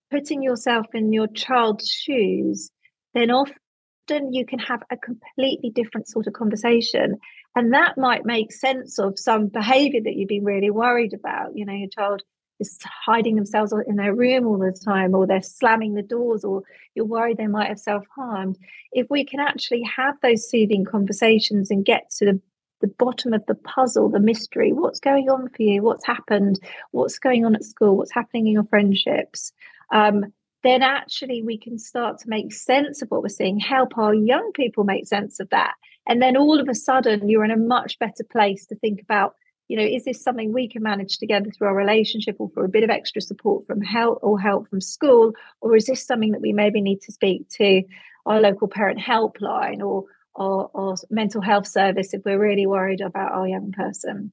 putting 0.09 0.41
yourself 0.41 0.85
in 0.93 1.11
your 1.11 1.27
child's 1.27 1.89
shoes, 1.89 2.71
then 3.13 3.31
often 3.31 4.31
you 4.31 4.45
can 4.45 4.59
have 4.59 4.81
a 4.89 4.95
completely 4.97 5.71
different 5.71 6.07
sort 6.07 6.25
of 6.25 6.33
conversation. 6.33 7.17
And 7.55 7.73
that 7.73 7.97
might 7.97 8.25
make 8.25 8.51
sense 8.51 8.97
of 8.97 9.19
some 9.19 9.47
behavior 9.47 10.01
that 10.03 10.15
you've 10.15 10.29
been 10.29 10.45
really 10.45 10.71
worried 10.71 11.13
about. 11.13 11.55
You 11.55 11.65
know, 11.65 11.73
your 11.73 11.89
child 11.89 12.23
is 12.59 12.79
hiding 13.05 13.35
themselves 13.35 13.73
in 13.87 13.95
their 13.95 14.15
room 14.15 14.45
all 14.47 14.57
the 14.57 14.71
time, 14.71 15.13
or 15.13 15.27
they're 15.27 15.41
slamming 15.41 15.93
the 15.93 16.01
doors, 16.01 16.43
or 16.43 16.63
you're 16.93 17.05
worried 17.05 17.37
they 17.37 17.47
might 17.47 17.67
have 17.67 17.79
self 17.79 18.05
harmed. 18.15 18.57
If 18.91 19.07
we 19.09 19.25
can 19.25 19.39
actually 19.39 19.83
have 19.83 20.15
those 20.21 20.49
soothing 20.49 20.85
conversations 20.85 21.69
and 21.69 21.85
get 21.85 22.09
to 22.17 22.25
the, 22.25 22.41
the 22.81 22.87
bottom 22.87 23.33
of 23.33 23.45
the 23.45 23.55
puzzle, 23.55 24.09
the 24.09 24.19
mystery, 24.19 24.71
what's 24.73 24.99
going 24.99 25.29
on 25.29 25.49
for 25.49 25.63
you, 25.63 25.81
what's 25.81 26.05
happened, 26.05 26.59
what's 26.91 27.19
going 27.19 27.45
on 27.45 27.55
at 27.55 27.63
school, 27.63 27.97
what's 27.97 28.13
happening 28.13 28.47
in 28.47 28.53
your 28.53 28.65
friendships, 28.65 29.51
um, 29.91 30.25
then 30.63 30.81
actually 30.81 31.43
we 31.43 31.57
can 31.57 31.77
start 31.77 32.17
to 32.19 32.29
make 32.29 32.51
sense 32.51 33.01
of 33.01 33.09
what 33.09 33.21
we're 33.21 33.29
seeing, 33.29 33.59
help 33.59 33.97
our 33.97 34.15
young 34.15 34.51
people 34.53 34.83
make 34.83 35.05
sense 35.05 35.39
of 35.39 35.49
that. 35.51 35.73
And 36.07 36.21
then 36.21 36.35
all 36.35 36.59
of 36.59 36.67
a 36.67 36.75
sudden, 36.75 37.29
you're 37.29 37.45
in 37.45 37.51
a 37.51 37.57
much 37.57 37.99
better 37.99 38.23
place 38.23 38.65
to 38.67 38.75
think 38.75 39.01
about 39.01 39.35
you 39.67 39.77
know, 39.77 39.83
is 39.83 40.05
this 40.05 40.21
something 40.21 40.53
we 40.53 40.69
can 40.69 40.83
manage 40.83 41.17
together 41.17 41.49
through 41.49 41.67
our 41.67 41.75
relationship 41.75 42.35
or 42.39 42.49
for 42.53 42.65
a 42.65 42.69
bit 42.69 42.83
of 42.83 42.89
extra 42.89 43.21
support 43.21 43.65
from 43.65 43.81
help 43.81 44.19
or 44.21 44.39
help 44.39 44.69
from 44.69 44.81
school? 44.81 45.33
Or 45.61 45.75
is 45.75 45.85
this 45.85 46.05
something 46.05 46.31
that 46.31 46.41
we 46.41 46.53
maybe 46.53 46.81
need 46.81 47.01
to 47.01 47.11
speak 47.11 47.49
to 47.57 47.83
our 48.25 48.39
local 48.39 48.67
parent 48.67 48.99
helpline 48.99 49.79
or, 49.79 50.05
or, 50.35 50.95
mental 51.09 51.41
health 51.41 51.67
service 51.67 52.13
if 52.13 52.21
we're 52.25 52.39
really 52.39 52.67
worried 52.67 53.01
about 53.01 53.31
our 53.31 53.47
young 53.47 53.71
person? 53.71 54.31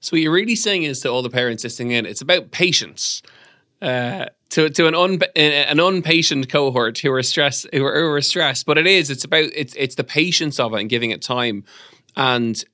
So, 0.00 0.14
what 0.14 0.20
you're 0.20 0.32
really 0.32 0.56
saying 0.56 0.82
is 0.82 1.00
to 1.00 1.08
all 1.08 1.22
the 1.22 1.30
parents 1.30 1.64
listening 1.64 1.92
in, 1.92 2.06
it's 2.06 2.20
about 2.20 2.50
patience. 2.50 3.22
Uh, 3.82 4.26
to 4.50 4.70
to 4.70 4.86
an 4.86 4.94
un 4.94 5.18
an 5.36 5.78
unpatient 5.78 6.48
cohort 6.48 6.98
who 6.98 7.12
are 7.12 7.22
stressed 7.22 7.66
who 7.72 7.84
are, 7.84 7.94
who 7.94 8.08
are 8.12 8.20
stressed, 8.20 8.66
but 8.66 8.78
it 8.78 8.86
is 8.86 9.10
it's 9.10 9.24
about 9.24 9.50
it's 9.54 9.74
it's 9.76 9.96
the 9.96 10.04
patience 10.04 10.60
of 10.60 10.72
it 10.74 10.80
and 10.80 10.88
giving 10.88 11.10
it 11.10 11.20
time, 11.20 11.64
and 12.16 12.64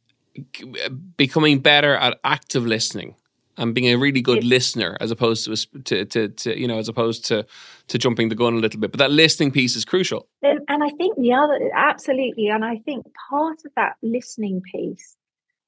becoming 1.17 1.59
better 1.59 1.97
at 1.97 2.19
active 2.25 2.67
listening 2.67 3.15
and 3.57 3.75
being 3.75 3.93
a 3.93 3.97
really 3.97 4.23
good 4.23 4.43
listener 4.43 4.97
as 5.01 5.11
opposed 5.11 5.45
to, 5.45 5.81
to, 5.83 6.05
to, 6.07 6.29
to, 6.29 6.59
you 6.59 6.67
know 6.67 6.79
as 6.79 6.89
opposed 6.89 7.25
to 7.27 7.47
to 7.89 7.99
jumping 7.99 8.29
the 8.29 8.35
gun 8.35 8.55
a 8.55 8.59
little 8.59 8.81
bit. 8.81 8.91
But 8.91 8.99
that 8.99 9.11
listening 9.11 9.51
piece 9.51 9.77
is 9.77 9.85
crucial. 9.85 10.27
And, 10.43 10.61
and 10.69 10.83
i 10.83 10.89
think 10.91 11.17
the 11.17 11.33
other 11.33 11.71
absolutely. 11.75 12.49
And 12.49 12.65
i 12.65 12.77
think 12.79 13.07
part 13.31 13.59
of 13.65 13.73
that 13.77 13.95
listening 14.03 14.63
piece 14.73 15.17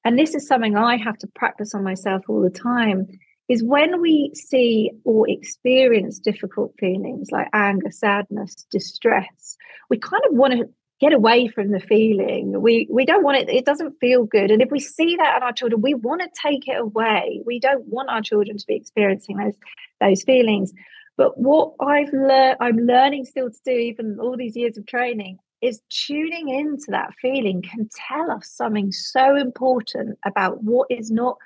and 0.03 0.17
this 0.17 0.35
is 0.35 0.47
something 0.47 0.75
i 0.75 0.97
have 0.97 1.17
to 1.19 1.27
practice 1.27 1.73
on 1.73 1.83
myself 1.83 2.23
all 2.27 2.41
the 2.41 2.49
time 2.49 3.07
is 3.49 3.61
when 3.61 4.01
we 4.01 4.31
see 4.33 4.89
or 5.03 5.29
experience 5.29 6.17
difficult 6.17 6.73
feelings 6.79 7.29
like 7.31 7.47
anger 7.53 7.91
sadness 7.91 8.55
distress 8.71 9.57
we 9.89 9.97
kind 9.97 10.23
of 10.29 10.35
want 10.35 10.53
to 10.53 10.69
get 10.99 11.13
away 11.13 11.47
from 11.47 11.71
the 11.71 11.79
feeling. 11.79 12.61
We 12.61 12.87
we 12.89 13.05
don't 13.05 13.23
want 13.23 13.37
it, 13.37 13.49
it 13.49 13.65
doesn't 13.65 13.99
feel 13.99 14.25
good. 14.25 14.51
And 14.51 14.61
if 14.61 14.71
we 14.71 14.79
see 14.79 15.15
that 15.17 15.37
in 15.37 15.43
our 15.43 15.53
children, 15.53 15.81
we 15.81 15.93
want 15.93 16.21
to 16.21 16.29
take 16.41 16.67
it 16.67 16.79
away. 16.79 17.41
We 17.45 17.59
don't 17.59 17.85
want 17.87 18.09
our 18.09 18.21
children 18.21 18.57
to 18.57 18.65
be 18.67 18.75
experiencing 18.75 19.37
those 19.37 19.55
those 19.99 20.23
feelings. 20.23 20.73
But 21.17 21.37
what 21.37 21.73
I've 21.79 22.11
learned 22.11 22.57
I'm 22.59 22.77
learning 22.77 23.25
still 23.25 23.49
to 23.49 23.59
do, 23.65 23.71
even 23.71 24.17
all 24.19 24.37
these 24.37 24.55
years 24.55 24.77
of 24.77 24.85
training, 24.85 25.37
is 25.61 25.81
tuning 25.89 26.49
into 26.49 26.87
that 26.89 27.13
feeling 27.21 27.61
can 27.61 27.89
tell 28.09 28.29
us 28.31 28.49
something 28.49 28.91
so 28.91 29.35
important 29.35 30.17
about 30.25 30.63
what 30.63 30.87
is 30.89 31.09
not 31.09 31.37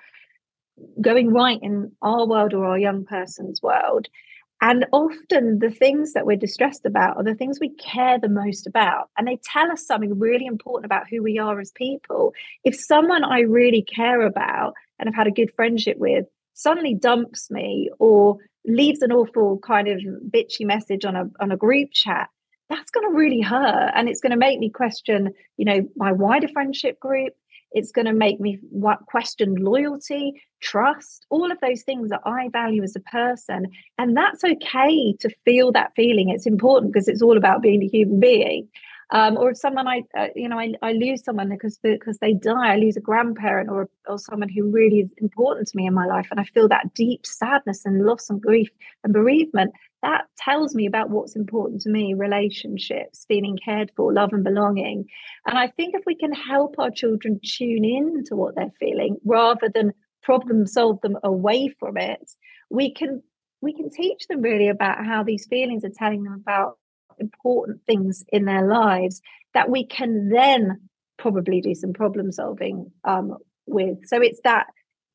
going 1.01 1.31
right 1.31 1.59
in 1.61 1.91
our 2.01 2.27
world 2.27 2.53
or 2.53 2.65
our 2.65 2.79
young 2.79 3.05
person's 3.05 3.61
world 3.61 4.07
and 4.61 4.85
often 4.91 5.59
the 5.59 5.69
things 5.69 6.13
that 6.13 6.25
we're 6.25 6.35
distressed 6.37 6.85
about 6.85 7.17
are 7.17 7.23
the 7.23 7.35
things 7.35 7.59
we 7.59 7.69
care 7.75 8.17
the 8.19 8.29
most 8.29 8.65
about. 8.65 9.09
And 9.17 9.27
they 9.27 9.39
tell 9.43 9.71
us 9.71 9.85
something 9.85 10.17
really 10.17 10.45
important 10.45 10.85
about 10.85 11.07
who 11.09 11.21
we 11.21 11.37
are 11.37 11.59
as 11.59 11.71
people. 11.71 12.33
If 12.63 12.75
someone 12.75 13.23
I 13.23 13.41
really 13.41 13.83
care 13.83 14.21
about 14.21 14.73
and 14.99 15.07
have 15.07 15.15
had 15.15 15.27
a 15.27 15.31
good 15.31 15.51
friendship 15.55 15.97
with 15.97 16.25
suddenly 16.53 16.95
dumps 16.95 17.51
me 17.51 17.91
or 17.99 18.37
leaves 18.65 19.01
an 19.03 19.11
awful 19.11 19.59
kind 19.59 19.87
of 19.87 20.01
bitchy 20.29 20.65
message 20.65 21.05
on 21.05 21.15
a 21.15 21.29
on 21.39 21.51
a 21.51 21.57
group 21.57 21.89
chat, 21.93 22.29
that's 22.67 22.89
going 22.89 23.07
to 23.07 23.15
really 23.15 23.41
hurt 23.41 23.91
and 23.93 24.09
it's 24.09 24.21
going 24.21 24.31
to 24.31 24.37
make 24.37 24.59
me 24.59 24.71
question, 24.71 25.33
you 25.57 25.65
know, 25.65 25.87
my 25.95 26.11
wider 26.11 26.47
friendship 26.47 26.99
group 26.99 27.33
it's 27.71 27.91
going 27.91 28.05
to 28.05 28.13
make 28.13 28.39
me 28.39 28.59
question 29.07 29.55
loyalty, 29.55 30.41
trust, 30.61 31.25
all 31.29 31.51
of 31.51 31.59
those 31.61 31.83
things 31.83 32.09
that 32.09 32.21
I 32.25 32.49
value 32.49 32.83
as 32.83 32.95
a 32.95 33.01
person. 33.01 33.67
And 33.97 34.15
that's 34.15 34.43
okay 34.43 35.13
to 35.19 35.29
feel 35.45 35.71
that 35.73 35.93
feeling. 35.95 36.29
It's 36.29 36.47
important 36.47 36.93
because 36.93 37.07
it's 37.07 37.21
all 37.21 37.37
about 37.37 37.61
being 37.61 37.83
a 37.83 37.87
human 37.87 38.19
being. 38.19 38.67
Um, 39.11 39.37
or 39.37 39.51
if 39.51 39.57
someone 39.57 39.87
I, 39.87 40.03
uh, 40.17 40.27
you 40.35 40.49
know, 40.49 40.59
I, 40.59 40.73
I 40.81 40.91
lose 40.91 41.23
someone 41.23 41.47
because 41.47 41.77
because 41.81 42.17
they 42.17 42.33
die, 42.33 42.73
I 42.73 42.75
lose 42.75 42.97
a 42.97 43.01
grandparent 43.01 43.69
or 43.69 43.89
or 44.05 44.19
someone 44.19 44.49
who 44.49 44.69
really 44.69 44.99
is 44.99 45.09
important 45.19 45.67
to 45.69 45.77
me 45.77 45.87
in 45.87 45.93
my 45.93 46.05
life, 46.05 46.27
and 46.29 46.41
I 46.41 46.43
feel 46.43 46.67
that 46.67 46.93
deep 46.93 47.25
sadness 47.25 47.85
and 47.85 48.05
loss 48.05 48.29
and 48.29 48.41
grief 48.41 48.69
and 49.05 49.13
bereavement 49.13 49.71
that 50.03 50.25
tells 50.37 50.75
me 50.75 50.85
about 50.85 51.09
what's 51.09 51.35
important 51.35 51.81
to 51.81 51.89
me 51.89 52.13
relationships 52.13 53.25
feeling 53.27 53.57
cared 53.63 53.91
for 53.95 54.13
love 54.13 54.31
and 54.33 54.43
belonging. 54.43 55.05
And 55.45 55.57
i 55.57 55.67
think 55.67 55.95
if 55.95 56.03
we 56.05 56.15
can 56.15 56.33
help 56.33 56.75
our 56.77 56.91
children 56.91 57.39
tune 57.43 57.85
in 57.85 58.23
to 58.25 58.35
what 58.35 58.55
they're 58.55 58.73
feeling 58.79 59.17
rather 59.25 59.69
than 59.73 59.93
problem 60.23 60.67
solve 60.67 60.99
them 61.01 61.17
away 61.23 61.73
from 61.79 61.95
it 61.95 62.29
we 62.69 62.93
can 62.93 63.21
we 63.61 63.73
can 63.73 63.89
teach 63.89 64.27
them 64.27 64.41
really 64.41 64.67
about 64.67 65.05
how 65.05 65.23
these 65.23 65.45
feelings 65.45 65.83
are 65.83 65.89
telling 65.89 66.23
them 66.23 66.33
about 66.33 66.77
important 67.19 67.81
things 67.85 68.23
in 68.29 68.45
their 68.45 68.67
lives 68.67 69.21
that 69.53 69.69
we 69.69 69.85
can 69.85 70.29
then 70.29 70.89
probably 71.17 71.61
do 71.61 71.73
some 71.73 71.93
problem 71.93 72.31
solving 72.31 72.91
um, 73.03 73.37
with. 73.65 73.97
So 74.05 74.21
it's 74.21 74.41
that 74.43 74.67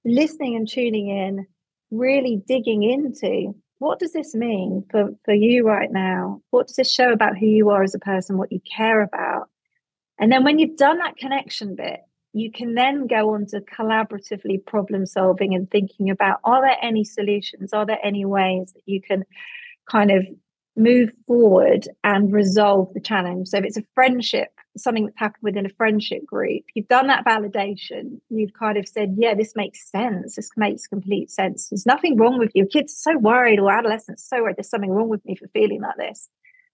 listening 0.04 0.56
and 0.56 0.68
tuning 0.68 1.08
in 1.08 1.46
really 1.90 2.42
digging 2.46 2.82
into 2.82 3.54
what 3.82 3.98
does 3.98 4.12
this 4.12 4.32
mean 4.32 4.84
for, 4.92 5.10
for 5.24 5.34
you 5.34 5.66
right 5.66 5.90
now? 5.90 6.40
What 6.50 6.68
does 6.68 6.76
this 6.76 6.92
show 6.92 7.12
about 7.12 7.36
who 7.36 7.46
you 7.46 7.70
are 7.70 7.82
as 7.82 7.96
a 7.96 7.98
person, 7.98 8.38
what 8.38 8.52
you 8.52 8.60
care 8.60 9.02
about? 9.02 9.48
And 10.20 10.30
then 10.30 10.44
when 10.44 10.60
you've 10.60 10.76
done 10.76 10.98
that 10.98 11.16
connection 11.16 11.74
bit, 11.74 11.98
you 12.32 12.52
can 12.52 12.74
then 12.74 13.08
go 13.08 13.34
on 13.34 13.46
to 13.46 13.60
collaboratively 13.60 14.64
problem 14.64 15.04
solving 15.04 15.52
and 15.54 15.68
thinking 15.68 16.10
about 16.10 16.38
are 16.44 16.62
there 16.62 16.76
any 16.80 17.02
solutions? 17.02 17.72
Are 17.72 17.84
there 17.84 17.98
any 18.04 18.24
ways 18.24 18.72
that 18.72 18.82
you 18.86 19.02
can 19.02 19.24
kind 19.90 20.12
of 20.12 20.26
move 20.76 21.10
forward 21.26 21.88
and 22.04 22.32
resolve 22.32 22.92
the 22.94 23.00
challenge? 23.00 23.48
So 23.48 23.58
if 23.58 23.64
it's 23.64 23.76
a 23.76 23.84
friendship 23.94 24.48
something 24.76 25.04
that's 25.04 25.18
happened 25.18 25.42
within 25.42 25.66
a 25.66 25.70
friendship 25.70 26.24
group, 26.24 26.62
you've 26.74 26.88
done 26.88 27.06
that 27.08 27.24
validation. 27.24 28.20
You've 28.30 28.54
kind 28.54 28.78
of 28.78 28.88
said, 28.88 29.16
yeah, 29.18 29.34
this 29.34 29.54
makes 29.54 29.90
sense. 29.90 30.36
This 30.36 30.50
makes 30.56 30.86
complete 30.86 31.30
sense. 31.30 31.68
There's 31.68 31.86
nothing 31.86 32.16
wrong 32.16 32.38
with 32.38 32.52
you. 32.54 32.66
Kids 32.66 32.92
are 32.92 33.12
so 33.12 33.18
worried 33.18 33.58
or 33.58 33.70
adolescents 33.70 34.28
so 34.28 34.42
worried 34.42 34.56
there's 34.56 34.70
something 34.70 34.90
wrong 34.90 35.08
with 35.08 35.24
me 35.24 35.36
for 35.36 35.48
feeling 35.48 35.82
like 35.82 35.96
this. 35.96 36.28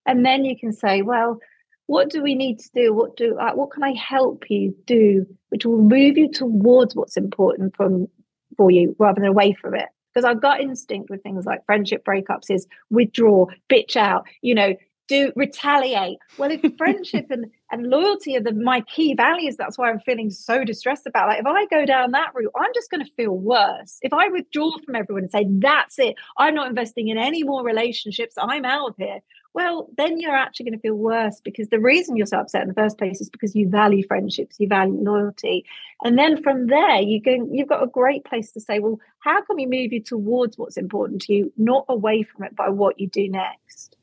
And 0.07 0.25
then 0.25 0.45
you 0.45 0.57
can 0.59 0.73
say, 0.73 1.03
well, 1.03 1.39
what 1.87 2.11
do 2.11 2.23
we 2.23 2.35
need 2.35 2.59
to 2.61 2.69
do? 2.75 2.93
What 2.95 3.17
do 3.17 3.37
uh, 3.39 3.53
what 3.53 3.71
can 3.71 3.83
I 3.83 3.95
help 3.95 4.45
you 4.51 4.77
do, 4.87 5.27
which 5.49 5.65
will 5.65 5.83
move 5.83 6.19
you 6.19 6.31
towards 6.31 6.95
what's 6.95 7.17
important 7.17 7.75
from 7.77 8.09
for 8.57 8.71
you 8.71 8.95
rather 8.99 9.21
than 9.21 9.29
away 9.29 9.55
from 9.55 9.75
it? 9.75 9.89
Because 10.13 10.25
our 10.25 10.35
gut 10.35 10.61
instinct 10.61 11.11
with 11.11 11.23
things 11.23 11.47
like 11.47 11.65
friendship 11.67 12.05
breakups 12.05 12.51
is 12.51 12.67
withdraw, 12.91 13.47
bitch 13.71 13.97
out, 13.97 14.27
you 14.41 14.55
know, 14.55 14.75
do 15.09 15.33
retaliate. 15.35 16.19
Well, 16.37 16.51
if 16.53 16.61
friendship 16.79 17.27
and, 17.31 17.47
and 17.73 17.87
loyalty 17.89 18.37
are 18.37 18.41
the 18.41 18.53
my 18.53 18.83
key 18.83 19.15
values, 19.15 19.57
that's 19.57 19.77
why 19.77 19.91
I'm 19.91 20.01
feeling 20.01 20.31
so 20.31 20.65
distressed 20.65 21.07
about. 21.07 21.29
Like 21.29 21.41
if 21.41 21.47
I 21.47 21.67
go 21.67 21.85
down 21.85 22.13
that 22.13 22.31
route, 22.35 22.53
I'm 22.55 22.71
just 22.75 22.91
going 22.91 23.05
to 23.05 23.13
feel 23.17 23.33
worse. 23.33 23.99
If 24.03 24.13
I 24.13 24.29
withdraw 24.29 24.71
from 24.85 24.95
everyone 24.95 25.25
and 25.25 25.33
say 25.33 25.47
that's 25.49 25.99
it, 25.99 26.15
I'm 26.37 26.55
not 26.55 26.69
investing 26.69 27.09
in 27.09 27.19
any 27.19 27.43
more 27.43 27.65
relationships, 27.65 28.37
I'm 28.39 28.65
out 28.65 28.91
of 28.91 28.97
here. 28.99 29.21
Well, 29.55 29.89
then 29.97 30.21
you're 30.21 30.35
actually 30.35 30.65
going 30.65 30.79
to 30.79 30.83
feel 30.83 30.95
worse 30.95 31.41
because 31.41 31.69
the 31.69 31.81
reason 31.81 32.17
you're 32.17 32.27
so 32.27 32.39
upset 32.39 32.63
in 32.63 32.69
the 32.69 32.75
first 32.75 32.99
place 32.99 33.21
is 33.21 33.29
because 33.29 33.57
you 33.57 33.69
value 33.69 34.07
friendships, 34.07 34.57
you 34.59 34.69
value 34.69 35.01
loyalty, 35.03 35.65
and 36.05 36.19
then 36.19 36.43
from 36.43 36.67
there 36.69 37.01
you 37.01 37.21
go. 37.21 37.49
You've 37.51 37.69
got 37.69 37.83
a 37.83 37.89
great 37.89 38.25
place 38.25 38.53
to 38.53 38.61
say, 38.61 38.79
well, 38.79 39.01
how 39.21 39.43
can 39.43 39.57
we 39.57 39.67
move 39.67 39.93
you 39.93 40.01
towards 40.01 40.57
what's 40.57 40.77
important 40.77 41.23
to 41.23 41.33
you, 41.33 41.53
not 41.57 41.87
away 41.89 42.23
from 42.23 42.45
it 42.45 42.55
by 42.55 42.69
what 42.69 43.01
you 43.01 43.09
do 43.09 43.29
next. 43.29 43.98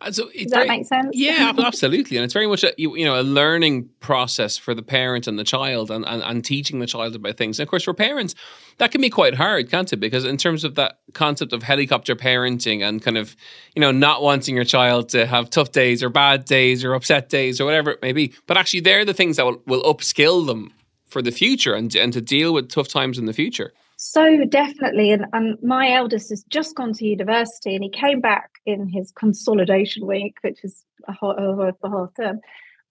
And 0.00 0.14
so 0.14 0.30
Does 0.30 0.50
that 0.50 0.50
very, 0.50 0.68
make 0.68 0.86
sense? 0.86 1.10
Yeah, 1.12 1.52
absolutely. 1.58 2.16
And 2.16 2.24
it's 2.24 2.32
very 2.32 2.46
much 2.46 2.64
a 2.64 2.72
you, 2.76 2.96
you 2.96 3.04
know 3.04 3.20
a 3.20 3.22
learning 3.22 3.88
process 4.00 4.56
for 4.56 4.74
the 4.74 4.82
parent 4.82 5.26
and 5.26 5.38
the 5.38 5.44
child, 5.44 5.90
and, 5.90 6.04
and 6.06 6.22
and 6.22 6.44
teaching 6.44 6.78
the 6.80 6.86
child 6.86 7.14
about 7.14 7.36
things. 7.36 7.58
And 7.58 7.66
of 7.66 7.70
course, 7.70 7.84
for 7.84 7.94
parents, 7.94 8.34
that 8.78 8.90
can 8.90 9.00
be 9.00 9.10
quite 9.10 9.34
hard, 9.34 9.70
can't 9.70 9.92
it? 9.92 9.96
Because 9.96 10.24
in 10.24 10.36
terms 10.36 10.64
of 10.64 10.74
that 10.76 10.98
concept 11.12 11.52
of 11.52 11.62
helicopter 11.62 12.16
parenting 12.16 12.82
and 12.82 13.02
kind 13.02 13.16
of 13.16 13.36
you 13.74 13.80
know 13.80 13.92
not 13.92 14.22
wanting 14.22 14.54
your 14.54 14.64
child 14.64 15.08
to 15.10 15.26
have 15.26 15.50
tough 15.50 15.72
days 15.72 16.02
or 16.02 16.08
bad 16.08 16.44
days 16.44 16.84
or 16.84 16.94
upset 16.94 17.28
days 17.28 17.60
or 17.60 17.64
whatever 17.64 17.90
it 17.90 18.02
may 18.02 18.12
be, 18.12 18.32
but 18.46 18.56
actually 18.56 18.80
they're 18.80 19.04
the 19.04 19.14
things 19.14 19.36
that 19.36 19.44
will, 19.44 19.62
will 19.66 19.82
upskill 19.82 20.46
them 20.46 20.72
for 21.06 21.22
the 21.22 21.32
future 21.32 21.74
and 21.74 21.94
and 21.94 22.12
to 22.12 22.20
deal 22.20 22.52
with 22.52 22.68
tough 22.70 22.88
times 22.88 23.18
in 23.18 23.26
the 23.26 23.32
future. 23.32 23.72
So 24.04 24.44
definitely, 24.46 25.12
and, 25.12 25.26
and 25.32 25.62
my 25.62 25.92
eldest 25.92 26.30
has 26.30 26.42
just 26.48 26.74
gone 26.74 26.92
to 26.94 27.06
university, 27.06 27.76
and 27.76 27.84
he 27.84 27.88
came 27.88 28.20
back 28.20 28.50
in 28.66 28.88
his 28.88 29.12
consolidation 29.12 30.04
week, 30.04 30.38
which 30.42 30.58
is 30.64 30.84
a 31.06 31.12
whole, 31.12 31.36
a 31.38 31.88
whole 31.88 32.10
term, 32.16 32.40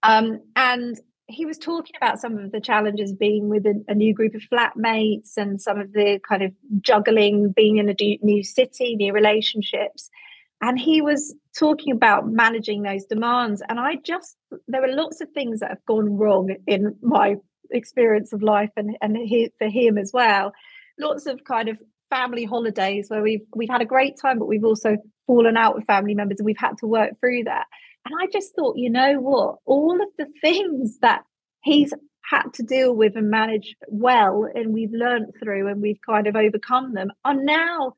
um, 0.02 0.40
and 0.56 0.98
he 1.26 1.44
was 1.44 1.58
talking 1.58 1.94
about 1.98 2.18
some 2.18 2.38
of 2.38 2.50
the 2.50 2.62
challenges 2.62 3.12
being 3.12 3.50
with 3.50 3.66
a, 3.66 3.84
a, 3.88 3.94
new 3.94 4.14
group 4.14 4.34
of 4.34 4.40
flatmates 4.50 5.36
and 5.36 5.60
some 5.60 5.78
of 5.78 5.92
the 5.92 6.18
kind 6.26 6.42
of 6.42 6.52
juggling 6.80 7.52
being 7.52 7.76
in 7.76 7.90
a 7.90 8.18
new 8.22 8.42
city, 8.42 8.96
new 8.96 9.12
relationships. 9.12 10.08
And 10.62 10.80
he 10.80 11.02
was 11.02 11.34
talking 11.58 11.92
about 11.92 12.26
managing 12.26 12.82
those 12.82 13.04
demands. 13.04 13.62
And 13.68 13.78
I 13.78 13.96
just, 13.96 14.34
there 14.66 14.80
were 14.80 14.94
lots 14.94 15.20
of 15.20 15.28
things 15.30 15.60
that 15.60 15.70
have 15.70 15.84
gone 15.86 16.16
wrong 16.16 16.56
in 16.66 16.96
my 17.02 17.36
experience 17.70 18.32
of 18.32 18.42
life 18.42 18.70
and, 18.76 18.96
and 19.02 19.16
he, 19.16 19.50
for 19.58 19.68
him 19.68 19.98
as 19.98 20.10
well. 20.12 20.52
Lots 20.98 21.26
of 21.26 21.44
kind 21.44 21.68
of 21.68 21.78
family 22.10 22.44
holidays 22.44 23.06
where 23.08 23.22
we've 23.22 23.44
we've 23.54 23.68
had 23.68 23.80
a 23.80 23.86
great 23.86 24.18
time, 24.20 24.38
but 24.38 24.46
we've 24.46 24.64
also 24.64 24.96
fallen 25.26 25.56
out 25.56 25.74
with 25.74 25.86
family 25.86 26.14
members 26.14 26.38
and 26.38 26.46
we've 26.46 26.56
had 26.58 26.76
to 26.78 26.86
work 26.86 27.12
through 27.20 27.44
that. 27.44 27.66
And 28.04 28.14
I 28.20 28.26
just 28.32 28.54
thought, 28.54 28.76
you 28.76 28.90
know 28.90 29.20
what? 29.20 29.56
All 29.64 30.00
of 30.02 30.08
the 30.18 30.26
things 30.40 30.98
that 31.00 31.22
he's 31.62 31.92
had 32.24 32.52
to 32.54 32.62
deal 32.62 32.94
with 32.94 33.16
and 33.16 33.30
manage 33.30 33.76
well, 33.88 34.48
and 34.54 34.72
we've 34.72 34.92
learned 34.92 35.32
through 35.42 35.68
and 35.68 35.80
we've 35.80 36.00
kind 36.04 36.26
of 36.26 36.36
overcome 36.36 36.94
them, 36.94 37.10
are 37.24 37.34
now 37.34 37.94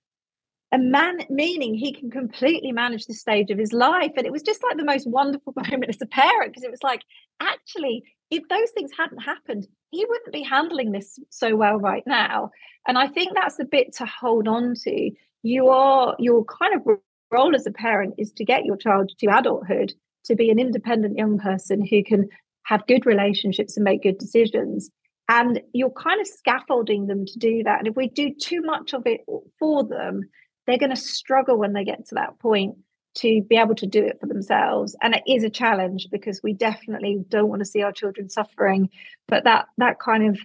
a 0.73 0.79
man 0.79 1.19
meaning 1.31 1.75
he 1.75 1.93
can 1.93 2.11
completely 2.11 2.73
manage 2.73 3.07
the 3.07 3.15
stage 3.15 3.51
of 3.51 3.59
his 3.59 3.73
life. 3.73 4.11
And 4.17 4.27
it 4.27 4.33
was 4.33 4.43
just 4.43 4.63
like 4.63 4.77
the 4.77 4.85
most 4.85 5.09
wonderful 5.09 5.55
moment 5.71 5.89
as 5.89 6.03
a 6.03 6.07
parent 6.07 6.53
because 6.53 6.65
it 6.65 6.71
was 6.71 6.83
like, 6.83 7.03
actually, 7.41 8.03
if 8.31 8.49
those 8.49 8.71
things 8.71 8.91
hadn't 8.97 9.19
happened, 9.19 9.67
he 9.91 10.05
wouldn't 10.09 10.33
be 10.33 10.43
handling 10.43 10.93
this 10.93 11.19
so 11.31 11.57
well 11.57 11.79
right 11.79 12.03
now. 12.07 12.51
And 12.87 12.99
I 12.99 13.07
think 13.09 13.33
that's 13.35 13.59
a 13.59 13.65
bit 13.65 13.95
to 13.97 14.07
hold 14.07 14.49
on 14.49 14.75
to. 14.83 15.11
You 15.43 15.69
are 15.69 16.17
your 16.19 16.45
kind 16.45 16.75
of 16.75 16.99
role 17.31 17.55
as 17.55 17.67
a 17.67 17.71
parent 17.71 18.15
is 18.19 18.33
to 18.33 18.45
get 18.45 18.65
your 18.65 18.77
child 18.77 19.13
to 19.19 19.27
adulthood 19.27 19.93
to 20.25 20.35
be 20.35 20.51
an 20.51 20.59
independent 20.59 21.17
young 21.19 21.39
person 21.39 21.87
who 21.87 22.03
can 22.03 22.29
have 22.65 22.87
good 22.87 23.07
relationships 23.07 23.77
and 23.77 23.85
make 23.85 24.03
good 24.03 24.19
decisions. 24.19 24.91
And 25.29 25.61
you're 25.73 25.91
kind 25.91 26.21
of 26.21 26.27
scaffolding 26.27 27.07
them 27.07 27.27
to 27.27 27.39
do 27.39 27.63
that. 27.65 27.79
And 27.79 27.89
if 27.89 27.97
we 27.97 28.09
do 28.09 28.31
too 28.35 28.63
much 28.63 28.95
of 28.95 29.07
it 29.07 29.21
for 29.59 29.85
them, 29.85 30.23
they're 30.67 30.79
going 30.79 30.91
to 30.91 30.97
struggle 30.97 31.59
when 31.59 31.73
they 31.73 31.85
get 31.85 32.07
to 32.07 32.15
that 32.17 32.39
point 32.39 32.77
to 33.15 33.43
be 33.43 33.57
able 33.57 33.75
to 33.77 33.87
do 33.87 34.05
it 34.05 34.19
for 34.21 34.27
themselves. 34.27 34.97
And 35.03 35.15
it 35.15 35.23
is 35.27 35.45
a 35.45 35.51
challenge 35.51 36.09
because 36.11 36.43
we 36.43 36.53
definitely 36.53 37.25
don't 37.29 37.49
want 37.49 37.61
to 37.61 37.67
see 37.67 37.83
our 37.83 37.93
children 37.93 38.29
suffering. 38.29 38.89
But 39.29 39.45
that 39.45 39.67
that 39.79 40.01
kind 40.01 40.27
of 40.27 40.39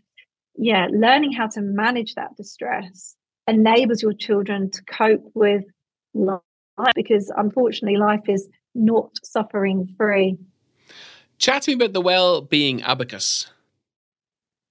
yeah 0.56 0.88
learning 0.92 1.34
how 1.34 1.48
to 1.48 1.62
manage 1.62 2.16
that 2.16 2.36
distress 2.38 3.16
enables 3.48 4.02
your 4.02 4.14
children 4.14 4.70
to 4.72 4.84
cope 4.84 5.26
with 5.34 5.64
life 6.14 6.42
because 6.96 7.32
unfortunately 7.36 7.98
life 7.98 8.28
is 8.28 8.48
not 8.76 9.12
suffering 9.24 9.94
free. 9.98 10.38
Chat 11.40 11.64
to 11.64 11.72
me 11.72 11.76
about 11.76 11.94
the 11.94 12.02
well-being 12.02 12.84
abacus. 12.84 13.50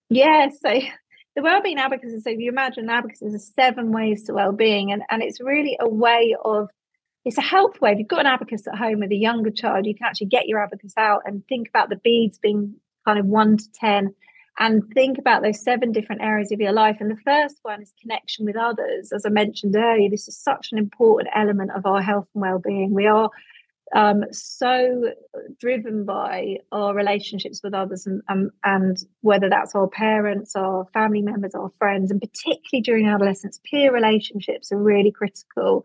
Yeah 0.08 0.48
so 0.50 0.80
the 1.34 1.42
well-being 1.42 1.78
abacus 1.78 2.12
is 2.12 2.24
so 2.24 2.30
if 2.30 2.38
you 2.38 2.50
imagine 2.50 2.88
abacus 2.88 3.22
is 3.22 3.52
seven 3.54 3.92
ways 3.92 4.24
to 4.24 4.32
well-being 4.32 4.92
and, 4.92 5.02
and 5.10 5.22
it's 5.22 5.40
really 5.40 5.76
a 5.80 5.88
way 5.88 6.36
of 6.44 6.68
it's 7.28 7.36
a 7.36 7.42
health 7.42 7.78
way. 7.82 7.92
If 7.92 7.98
you've 7.98 8.08
got 8.08 8.20
an 8.20 8.26
abacus 8.26 8.66
at 8.66 8.78
home 8.78 9.00
with 9.00 9.10
a 9.10 9.16
younger 9.16 9.50
child, 9.50 9.84
you 9.84 9.94
can 9.94 10.06
actually 10.06 10.28
get 10.28 10.48
your 10.48 10.62
abacus 10.62 10.94
out 10.96 11.22
and 11.26 11.46
think 11.46 11.68
about 11.68 11.90
the 11.90 11.96
beads 11.96 12.38
being 12.38 12.76
kind 13.04 13.18
of 13.18 13.26
one 13.26 13.58
to 13.58 13.70
10 13.74 14.14
and 14.58 14.82
think 14.94 15.18
about 15.18 15.42
those 15.42 15.62
seven 15.62 15.92
different 15.92 16.22
areas 16.22 16.50
of 16.52 16.58
your 16.58 16.72
life. 16.72 16.96
And 17.00 17.10
the 17.10 17.20
first 17.22 17.58
one 17.60 17.82
is 17.82 17.92
connection 18.00 18.46
with 18.46 18.56
others. 18.56 19.12
As 19.12 19.26
I 19.26 19.28
mentioned 19.28 19.76
earlier, 19.76 20.08
this 20.08 20.26
is 20.26 20.38
such 20.38 20.68
an 20.72 20.78
important 20.78 21.28
element 21.34 21.70
of 21.76 21.84
our 21.84 22.00
health 22.00 22.28
and 22.34 22.40
well-being. 22.40 22.94
We 22.94 23.06
are 23.06 23.28
um, 23.94 24.24
so 24.32 25.12
driven 25.60 26.06
by 26.06 26.56
our 26.72 26.94
relationships 26.94 27.60
with 27.62 27.74
others 27.74 28.06
and, 28.06 28.22
um, 28.28 28.50
and 28.64 28.96
whether 29.20 29.50
that's 29.50 29.74
our 29.74 29.86
parents, 29.86 30.56
our 30.56 30.86
family 30.94 31.20
members, 31.20 31.54
our 31.54 31.70
friends, 31.78 32.10
and 32.10 32.22
particularly 32.22 32.82
during 32.82 33.06
adolescence, 33.06 33.60
peer 33.64 33.92
relationships 33.92 34.72
are 34.72 34.78
really 34.78 35.10
critical. 35.10 35.84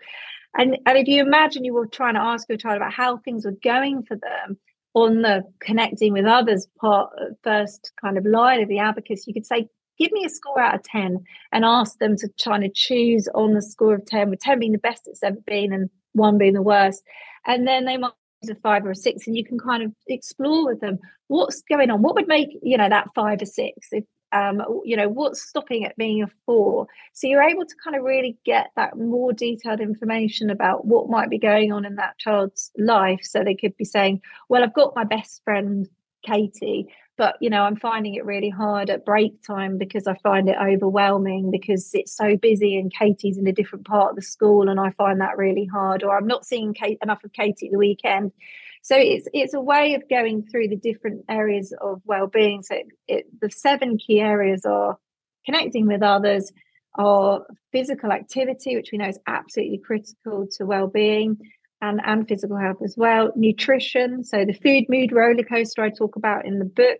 And, 0.55 0.77
and 0.85 0.97
if 0.97 1.07
you 1.07 1.21
imagine 1.21 1.65
you 1.65 1.73
were 1.73 1.87
trying 1.87 2.13
to 2.13 2.21
ask 2.21 2.47
your 2.47 2.57
child 2.57 2.77
about 2.77 2.93
how 2.93 3.17
things 3.17 3.45
were 3.45 3.57
going 3.63 4.03
for 4.03 4.15
them 4.15 4.57
on 4.93 5.23
the 5.23 5.43
connecting 5.59 6.13
with 6.13 6.25
others 6.25 6.67
part, 6.79 7.11
first 7.43 7.91
kind 7.99 8.17
of 8.17 8.25
line 8.25 8.61
of 8.61 8.69
the 8.69 8.79
abacus, 8.79 9.25
you 9.25 9.33
could 9.33 9.45
say, 9.45 9.67
give 9.97 10.11
me 10.11 10.25
a 10.25 10.29
score 10.29 10.59
out 10.59 10.75
of 10.75 10.83
10 10.83 11.23
and 11.51 11.65
ask 11.65 11.97
them 11.99 12.15
to 12.17 12.27
try 12.39 12.59
to 12.59 12.69
choose 12.69 13.27
on 13.33 13.53
the 13.53 13.61
score 13.61 13.95
of 13.95 14.05
10, 14.05 14.29
with 14.29 14.39
10 14.39 14.59
being 14.59 14.71
the 14.71 14.77
best 14.77 15.07
it's 15.07 15.23
ever 15.23 15.39
been 15.45 15.73
and 15.73 15.89
one 16.13 16.37
being 16.37 16.53
the 16.53 16.61
worst. 16.61 17.03
And 17.45 17.67
then 17.67 17.85
they 17.85 17.97
might 17.97 18.11
a 18.49 18.55
five 18.55 18.85
or 18.85 18.91
a 18.91 18.95
six, 18.95 19.27
and 19.27 19.35
you 19.35 19.45
can 19.45 19.59
kind 19.59 19.83
of 19.83 19.91
explore 20.07 20.65
with 20.65 20.81
them 20.81 20.99
what's 21.27 21.61
going 21.61 21.89
on. 21.89 22.01
What 22.01 22.15
would 22.15 22.27
make, 22.27 22.49
you 22.61 22.77
know, 22.77 22.89
that 22.89 23.09
five 23.15 23.41
or 23.41 23.45
six? 23.45 23.87
If 23.91 24.03
um, 24.33 24.61
you 24.83 24.97
know 24.97 25.09
what's 25.09 25.41
stopping 25.41 25.83
it 25.83 25.93
being 25.97 26.23
a 26.23 26.27
four? 26.45 26.87
So 27.13 27.27
you're 27.27 27.43
able 27.43 27.65
to 27.65 27.75
kind 27.83 27.95
of 27.95 28.03
really 28.03 28.37
get 28.45 28.71
that 28.75 28.97
more 28.97 29.33
detailed 29.33 29.79
information 29.79 30.49
about 30.49 30.85
what 30.85 31.09
might 31.09 31.29
be 31.29 31.37
going 31.37 31.71
on 31.71 31.85
in 31.85 31.95
that 31.95 32.17
child's 32.17 32.71
life. 32.77 33.21
So 33.23 33.43
they 33.43 33.55
could 33.55 33.77
be 33.77 33.85
saying 33.85 34.21
well 34.49 34.63
i've 34.63 34.73
got 34.73 34.95
my 34.95 35.03
best 35.03 35.41
friend 35.43 35.87
katie 36.25 36.87
but 37.17 37.35
you 37.41 37.49
know 37.49 37.63
i'm 37.63 37.75
finding 37.75 38.15
it 38.15 38.25
really 38.25 38.49
hard 38.49 38.89
at 38.89 39.05
break 39.05 39.41
time 39.45 39.77
because 39.77 40.07
i 40.07 40.15
find 40.23 40.49
it 40.49 40.55
overwhelming 40.61 41.51
because 41.51 41.89
it's 41.93 42.15
so 42.15 42.37
busy 42.37 42.77
and 42.77 42.93
katie's 42.93 43.37
in 43.37 43.47
a 43.47 43.51
different 43.51 43.85
part 43.85 44.11
of 44.11 44.15
the 44.15 44.21
school 44.21 44.69
and 44.69 44.79
i 44.79 44.89
find 44.91 45.19
that 45.21 45.37
really 45.37 45.65
hard 45.65 46.03
or 46.03 46.17
i'm 46.17 46.27
not 46.27 46.45
seeing 46.45 46.73
Kate, 46.73 46.97
enough 47.01 47.23
of 47.23 47.33
katie 47.33 47.67
at 47.67 47.71
the 47.71 47.77
weekend 47.77 48.31
so 48.83 48.97
it's 48.97 49.27
it's 49.33 49.53
a 49.53 49.61
way 49.61 49.95
of 49.95 50.07
going 50.09 50.43
through 50.43 50.67
the 50.67 50.75
different 50.75 51.23
areas 51.29 51.73
of 51.81 52.01
well-being. 52.03 52.63
So 52.63 52.75
it, 52.75 52.87
it, 53.07 53.39
the 53.41 53.49
seven 53.49 53.97
key 53.97 54.19
areas 54.19 54.65
are 54.65 54.97
connecting 55.45 55.87
with 55.87 56.03
others, 56.03 56.51
are 56.95 57.45
physical 57.71 58.11
activity, 58.11 58.75
which 58.75 58.89
we 58.91 58.97
know 58.97 59.07
is 59.07 59.19
absolutely 59.25 59.77
critical 59.77 60.47
to 60.57 60.65
well-being 60.65 61.37
and, 61.81 62.01
and 62.03 62.27
physical 62.27 62.57
health 62.57 62.81
as 62.83 62.95
well. 62.97 63.31
Nutrition, 63.37 64.25
so 64.25 64.43
the 64.43 64.53
food 64.53 64.83
mood 64.89 65.13
roller 65.13 65.43
coaster 65.43 65.81
I 65.81 65.89
talk 65.89 66.17
about 66.17 66.45
in 66.45 66.59
the 66.59 66.65
book. 66.65 66.99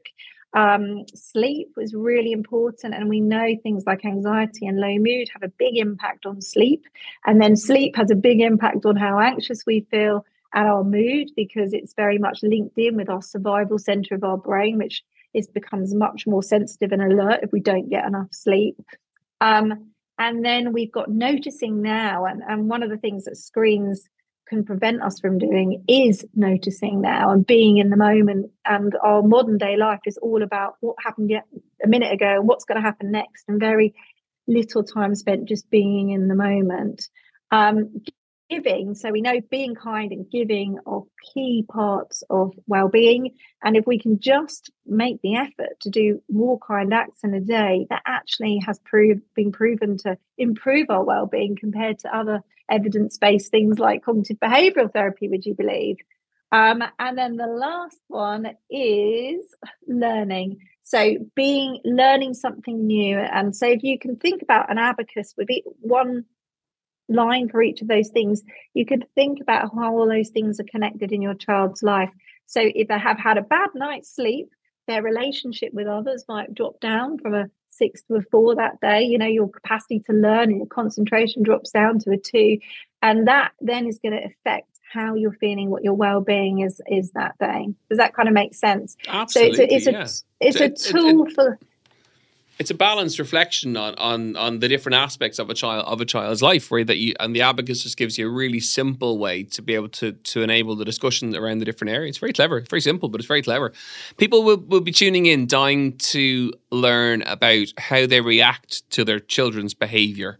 Um, 0.53 1.03
sleep 1.15 1.69
was 1.75 1.93
really 1.93 2.31
important, 2.31 2.93
and 2.93 3.09
we 3.09 3.19
know 3.19 3.57
things 3.61 3.83
like 3.85 4.05
anxiety 4.05 4.67
and 4.67 4.79
low 4.79 4.95
mood 4.99 5.27
have 5.33 5.43
a 5.43 5.51
big 5.57 5.75
impact 5.77 6.25
on 6.25 6.41
sleep, 6.41 6.85
and 7.25 7.41
then 7.41 7.57
sleep 7.57 7.97
has 7.97 8.09
a 8.09 8.15
big 8.15 8.39
impact 8.39 8.85
on 8.85 8.95
how 8.95 9.19
anxious 9.19 9.65
we 9.65 9.81
feel 9.91 10.25
and 10.53 10.67
our 10.67 10.83
mood 10.83 11.29
because 11.35 11.73
it's 11.73 11.93
very 11.93 12.17
much 12.17 12.39
linked 12.43 12.77
in 12.77 12.95
with 12.95 13.09
our 13.09 13.21
survival 13.21 13.79
center 13.79 14.15
of 14.15 14.23
our 14.23 14.37
brain, 14.37 14.77
which 14.77 15.03
is 15.33 15.47
becomes 15.47 15.93
much 15.93 16.27
more 16.27 16.43
sensitive 16.43 16.91
and 16.91 17.01
alert 17.01 17.39
if 17.43 17.51
we 17.51 17.59
don't 17.59 17.89
get 17.89 18.05
enough 18.05 18.27
sleep. 18.31 18.79
Um, 19.41 19.91
and 20.19 20.45
then 20.45 20.73
we've 20.73 20.91
got 20.91 21.09
noticing 21.09 21.81
now, 21.81 22.25
and, 22.25 22.43
and 22.47 22.69
one 22.69 22.83
of 22.83 22.89
the 22.89 22.97
things 22.97 23.25
that 23.25 23.35
screens 23.35 24.07
can 24.47 24.63
prevent 24.63 25.01
us 25.01 25.19
from 25.19 25.37
doing 25.37 25.83
is 25.87 26.25
noticing 26.35 27.01
now 27.01 27.31
and 27.31 27.47
being 27.47 27.77
in 27.77 27.89
the 27.89 27.97
moment. 27.97 28.51
And 28.65 28.95
our 29.01 29.23
modern 29.23 29.57
day 29.57 29.75
life 29.75 30.01
is 30.05 30.17
all 30.17 30.43
about 30.43 30.75
what 30.81 30.97
happened 31.03 31.29
yet 31.29 31.45
a 31.83 31.87
minute 31.87 32.11
ago 32.11 32.35
and 32.35 32.47
what's 32.47 32.65
going 32.65 32.79
to 32.79 32.85
happen 32.85 33.11
next, 33.11 33.45
and 33.47 33.59
very 33.59 33.95
little 34.47 34.83
time 34.83 35.15
spent 35.15 35.47
just 35.47 35.69
being 35.69 36.11
in 36.11 36.27
the 36.27 36.35
moment. 36.35 37.09
Um, 37.51 38.01
giving. 38.53 38.95
So 38.95 39.11
we 39.11 39.21
know 39.21 39.41
being 39.49 39.75
kind 39.75 40.11
and 40.11 40.29
giving 40.29 40.77
are 40.85 41.03
key 41.33 41.65
parts 41.67 42.23
of 42.29 42.53
well-being. 42.67 43.35
And 43.63 43.75
if 43.75 43.85
we 43.87 43.99
can 43.99 44.19
just 44.19 44.71
make 44.85 45.21
the 45.21 45.35
effort 45.35 45.79
to 45.81 45.89
do 45.89 46.21
more 46.29 46.59
kind 46.59 46.93
acts 46.93 47.23
in 47.23 47.33
a 47.33 47.41
day 47.41 47.87
that 47.89 48.03
actually 48.05 48.59
has 48.65 48.79
proved 48.79 49.21
been 49.35 49.51
proven 49.51 49.97
to 49.99 50.17
improve 50.37 50.89
our 50.89 51.03
well-being 51.03 51.55
compared 51.55 51.99
to 51.99 52.15
other 52.15 52.41
evidence-based 52.69 53.51
things 53.51 53.79
like 53.79 54.03
cognitive 54.03 54.39
behavioral 54.39 54.91
therapy 54.91 55.27
would 55.27 55.45
you 55.45 55.53
believe? 55.53 55.97
Um, 56.51 56.83
and 56.99 57.17
then 57.17 57.35
the 57.35 57.47
last 57.47 57.99
one 58.07 58.47
is 58.69 59.43
learning. 59.87 60.59
So 60.83 61.15
being 61.35 61.79
learning 61.83 62.35
something 62.35 62.85
new. 62.85 63.17
And 63.17 63.55
so 63.55 63.65
if 63.67 63.83
you 63.83 63.97
can 63.97 64.17
think 64.17 64.41
about 64.43 64.69
an 64.69 64.77
abacus 64.77 65.33
with 65.37 65.47
one 65.79 66.25
line 67.09 67.49
for 67.49 67.61
each 67.61 67.81
of 67.81 67.87
those 67.87 68.09
things, 68.09 68.43
you 68.73 68.85
could 68.85 69.05
think 69.15 69.41
about 69.41 69.71
how 69.73 69.95
all 69.95 70.07
those 70.07 70.29
things 70.29 70.59
are 70.59 70.65
connected 70.65 71.11
in 71.11 71.21
your 71.21 71.33
child's 71.33 71.83
life. 71.83 72.09
So 72.45 72.61
if 72.63 72.87
they 72.87 72.99
have 72.99 73.19
had 73.19 73.37
a 73.37 73.41
bad 73.41 73.69
night's 73.75 74.13
sleep, 74.13 74.49
their 74.87 75.01
relationship 75.01 75.73
with 75.73 75.87
others 75.87 76.25
might 76.27 76.53
drop 76.53 76.79
down 76.79 77.17
from 77.17 77.33
a 77.33 77.49
six 77.69 78.03
to 78.03 78.15
a 78.15 78.21
four 78.21 78.55
that 78.55 78.79
day. 78.81 79.03
You 79.03 79.17
know, 79.17 79.25
your 79.25 79.49
capacity 79.49 79.99
to 80.01 80.13
learn 80.13 80.49
and 80.49 80.57
your 80.57 80.67
concentration 80.67 81.43
drops 81.43 81.71
down 81.71 81.99
to 81.99 82.11
a 82.11 82.17
two. 82.17 82.59
And 83.01 83.27
that 83.27 83.51
then 83.61 83.87
is 83.87 83.99
going 83.99 84.13
to 84.13 84.25
affect 84.25 84.67
how 84.91 85.15
you're 85.15 85.33
feeling, 85.33 85.69
what 85.69 85.83
your 85.83 85.95
well-being 85.95 86.59
is 86.59 86.81
is 86.87 87.11
that 87.11 87.35
day. 87.39 87.67
Does 87.89 87.97
that 87.97 88.13
kind 88.13 88.27
of 88.27 88.33
make 88.33 88.53
sense? 88.53 88.95
Absolutely. 89.07 89.57
So 89.57 89.63
it's 89.63 89.71
a, 89.71 89.75
it's 89.75 89.87
a, 89.87 89.91
yeah. 89.91 90.07
it's 90.47 90.85
a 90.85 90.91
tool 90.91 91.25
it, 91.25 91.29
it, 91.29 91.35
for 91.35 91.59
it's 92.63 92.71
a 92.71 92.73
balanced 92.73 93.19
reflection 93.19 93.75
on 93.75 93.93
on 93.95 94.37
on 94.37 94.59
the 94.59 94.69
different 94.69 94.95
aspects 94.95 95.37
of 95.37 95.49
a 95.49 95.53
child 95.53 95.85
of 95.85 95.99
a 95.99 96.05
child's 96.05 96.41
life, 96.41 96.71
where 96.71 96.85
that 96.85 96.95
you 96.95 97.13
and 97.19 97.35
the 97.35 97.41
abacus 97.41 97.83
just 97.83 97.97
gives 97.97 98.17
you 98.17 98.25
a 98.25 98.31
really 98.31 98.61
simple 98.61 99.17
way 99.17 99.43
to 99.43 99.61
be 99.61 99.75
able 99.75 99.89
to 99.89 100.13
to 100.13 100.41
enable 100.43 100.73
the 100.77 100.85
discussion 100.85 101.35
around 101.35 101.59
the 101.59 101.65
different 101.65 101.91
areas. 101.91 102.11
It's 102.11 102.19
very 102.19 102.31
clever. 102.31 102.59
It's 102.59 102.69
very 102.69 102.79
simple, 102.79 103.09
but 103.09 103.19
it's 103.19 103.27
very 103.27 103.41
clever. 103.41 103.73
People 104.15 104.43
will, 104.43 104.59
will 104.59 104.79
be 104.79 104.93
tuning 104.93 105.25
in, 105.25 105.45
dying 105.45 105.97
to 106.13 106.53
learn 106.71 107.21
about 107.23 107.67
how 107.77 108.07
they 108.07 108.21
react 108.21 108.89
to 108.91 109.03
their 109.03 109.19
children's 109.19 109.73
behaviour. 109.73 110.39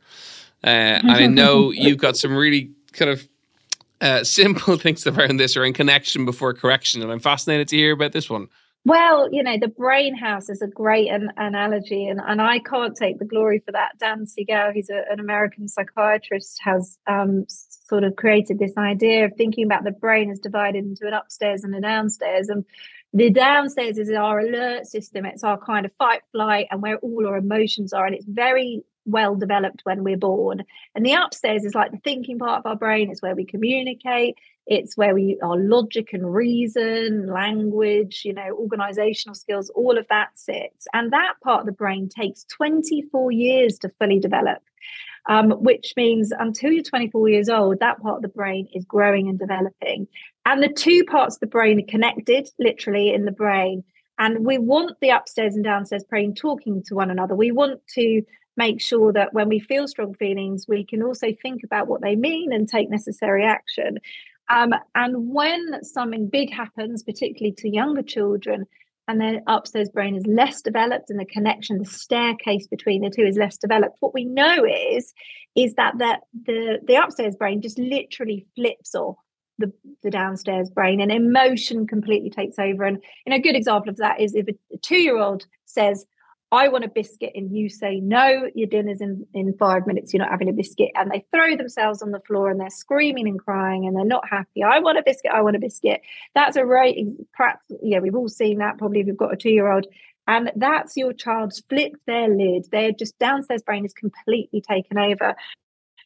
Uh, 0.64 1.04
and 1.04 1.12
I 1.12 1.28
know 1.28 1.72
you've 1.74 1.98
got 1.98 2.16
some 2.16 2.38
really 2.38 2.72
kind 2.94 3.12
of 3.12 3.28
uh, 4.00 4.24
simple 4.40 4.78
things 4.78 5.06
around 5.06 5.42
this 5.42 5.58
are 5.58 5.66
in 5.66 5.74
connection 5.74 6.24
before 6.24 6.54
correction. 6.54 7.02
And 7.02 7.12
I'm 7.12 7.20
fascinated 7.20 7.68
to 7.68 7.76
hear 7.76 7.92
about 7.92 8.14
this 8.14 8.30
one. 8.30 8.48
Well, 8.86 9.30
you 9.32 9.44
know, 9.44 9.58
the 9.58 9.70
brain 9.70 10.14
house 10.14 10.50
is 10.50 10.62
a 10.62 10.68
great 10.68 11.10
an- 11.10 11.32
analogy, 11.38 12.06
and, 12.06 12.20
and 12.26 12.42
I 12.42 12.60
can't 12.60 12.96
take 12.96 13.18
the 13.18 13.26
glory 13.26 13.62
for 13.66 13.72
that. 13.72 13.98
Dan 13.98 14.28
Siegel, 14.28 14.72
who's 14.74 14.90
a, 14.90 15.04
an 15.10 15.22
American 15.22 15.70
psychiatrist, 15.70 16.60
has 16.62 16.98
um, 17.08 17.46
sort 17.48 18.04
of 18.04 18.18
created 18.18 18.60
this 18.60 18.76
idea 18.78 19.24
of 19.24 19.32
thinking 19.38 19.66
about 19.66 19.86
the 19.86 19.92
brain 19.92 20.30
as 20.32 20.40
divided 20.40 20.84
into 20.84 21.08
an 21.08 21.14
upstairs 21.14 21.64
and 21.64 21.74
a 21.74 21.80
downstairs. 21.80 22.50
And 22.50 22.66
the 23.14 23.30
downstairs 23.30 23.98
is 23.98 24.12
our 24.12 24.40
alert 24.40 24.86
system, 24.86 25.26
it's 25.26 25.46
our 25.46 25.58
kind 25.58 25.86
of 25.86 25.94
fight, 25.98 26.24
flight, 26.34 26.68
and 26.70 26.82
where 26.82 26.98
all 26.98 27.26
our 27.26 27.38
emotions 27.38 27.94
are. 27.94 28.06
And 28.06 28.16
it's 28.16 28.26
very 28.26 28.84
well 29.06 29.36
developed 29.36 29.82
when 29.84 30.04
we're 30.04 30.18
born. 30.18 30.64
And 30.94 31.06
the 31.06 31.14
upstairs 31.14 31.64
is 31.64 31.74
like 31.74 31.92
the 31.92 32.00
thinking 32.04 32.38
part 32.38 32.60
of 32.60 32.66
our 32.66 32.76
brain, 32.76 33.12
it's 33.12 33.22
where 33.22 33.36
we 33.36 33.46
communicate, 33.46 34.36
it's 34.66 34.96
where 34.96 35.14
we 35.14 35.38
our 35.44 35.58
logic 35.58 36.14
and 36.14 36.34
reason, 36.34 37.28
language, 37.28 38.22
you 38.24 38.34
know, 38.34 38.50
organizational 38.52 39.36
skills, 39.36 39.70
all 39.76 39.98
of 39.98 40.08
that 40.10 40.30
sits. 40.36 40.88
And 40.94 41.12
that 41.12 41.34
part 41.44 41.62
of 41.62 41.66
the 41.66 41.74
brain 41.74 42.10
takes 42.10 42.46
24 42.46 43.32
years 43.32 43.78
to 43.80 43.90
fully 44.00 44.20
develop. 44.20 44.60
Um, 45.30 45.52
which 45.52 45.94
means 45.96 46.34
until 46.38 46.74
you're 46.74 46.84
24 46.84 47.30
years 47.30 47.48
old, 47.48 47.80
that 47.80 48.02
part 48.02 48.18
of 48.18 48.22
the 48.24 48.28
brain 48.28 48.68
is 48.74 48.84
growing 48.84 49.30
and 49.30 49.40
developing. 49.40 50.06
And 50.46 50.62
the 50.62 50.68
two 50.68 51.06
parts 51.06 51.38
of 51.38 51.40
the 51.40 51.48
brain 51.48 51.80
are 51.80 51.90
connected, 51.90 52.50
literally, 52.60 53.14
in 53.14 53.24
the 53.24 53.32
brain. 53.32 53.86
And 54.20 54.46
we 54.46 54.58
want 54.58 54.98
the 55.00 55.12
upstairs 55.12 55.56
and 55.56 55.64
downstairs 55.64 56.04
brain 56.04 56.36
talking 56.36 56.84
to 56.88 56.96
one 56.96 57.10
another. 57.10 57.36
We 57.36 57.52
want 57.52 57.80
to 57.96 58.22
make 58.56 58.82
sure 58.82 59.12
that 59.14 59.34
when 59.34 59.50
we 59.50 59.60
feel 59.60 59.88
strong 59.88 60.14
feelings, 60.14 60.66
we 60.68 60.86
can 60.86 61.02
also 61.02 61.28
think 61.42 61.62
about 61.64 61.88
what 61.88 62.02
they 62.02 62.16
mean 62.16 62.54
and 62.54 62.68
take 62.68 62.90
necessary 62.90 63.46
action. 63.46 63.98
Um, 64.54 64.74
and 64.94 65.34
when 65.34 65.84
something 65.84 66.30
big 66.30 66.54
happens, 66.54 67.02
particularly 67.02 67.56
to 67.58 67.70
younger 67.70 68.04
children, 68.04 68.66
and 69.08 69.20
their 69.20 69.42
upstairs 69.48 69.90
brain 69.90 70.16
is 70.16 70.26
less 70.28 70.62
developed 70.62 71.10
and 71.10 71.20
the 71.20 71.26
connection, 71.26 71.80
the 71.80 71.86
staircase 71.86 72.68
between 72.68 73.02
the 73.02 73.10
two 73.10 73.24
is 73.24 73.36
less 73.36 73.58
developed, 73.58 73.98
what 74.00 74.14
we 74.14 74.26
know 74.26 74.64
is 74.64 75.14
is 75.56 75.74
that 75.76 75.98
that 75.98 76.22
the, 76.46 76.80
the 76.86 76.96
upstairs 76.96 77.36
brain 77.36 77.62
just 77.62 77.78
literally 77.78 78.46
flips 78.56 78.96
off 78.96 79.18
the, 79.58 79.72
the 80.02 80.10
downstairs 80.10 80.70
brain 80.70 81.02
and 81.02 81.12
emotion 81.12 81.86
completely 81.86 82.30
takes 82.30 82.58
over. 82.58 82.86
And 82.86 82.98
you 83.26 83.32
know, 83.32 83.38
a 83.38 83.42
good 83.42 83.56
example 83.56 83.90
of 83.90 83.98
that 83.98 84.20
is 84.20 84.36
if 84.36 84.48
a 84.48 84.78
two-year-old 84.78 85.46
says, 85.66 86.06
I 86.54 86.68
want 86.68 86.86
a 86.86 86.88
biscuit, 86.88 87.32
and 87.34 87.52
you 87.52 87.68
say, 87.68 88.00
No, 88.00 88.48
your 88.54 88.68
dinner's 88.68 89.02
in, 89.02 89.26
in 89.34 89.58
five 89.58 89.88
minutes, 89.88 90.14
you're 90.14 90.22
not 90.22 90.30
having 90.30 90.50
a 90.50 90.54
biscuit. 90.54 90.92
And 90.94 91.10
they 91.10 91.26
throw 91.32 91.58
themselves 91.58 92.04
on 92.04 92.12
the 92.12 92.20
floor 92.20 92.52
and 92.52 92.60
they're 92.60 92.70
screaming 92.70 93.28
and 93.28 93.40
crying 93.40 93.88
and 93.88 93.98
they're 93.98 94.06
not 94.06 94.30
happy. 94.30 94.62
I 94.62 94.80
want 94.80 95.00
a 95.00 95.04
biscuit, 95.04 95.32
I 95.34 95.42
want 95.42 95.56
a 95.56 95.60
biscuit. 95.60 96.02
That's 96.36 96.56
a 96.56 96.64
right, 96.64 96.96
perhaps, 97.34 97.66
yeah, 97.82 98.00
we've 98.00 98.14
all 98.14 98.30
seen 98.30 98.60
that 98.60 98.78
probably 98.78 99.00
if 99.00 99.08
you've 99.08 99.18
got 99.18 99.34
a 99.34 99.36
two 99.36 99.50
year 99.50 99.72
old. 99.72 99.88
And 100.28 100.52
that's 100.56 100.96
your 100.96 101.12
child's 101.12 101.64
flipped 101.68 102.06
their 102.06 102.30
lid. 102.30 102.68
Their 102.72 102.92
just 102.92 103.18
downstairs 103.18 103.64
brain 103.64 103.84
is 103.84 103.94
completely 103.94 104.62
taken 104.62 105.00
over. 105.00 105.36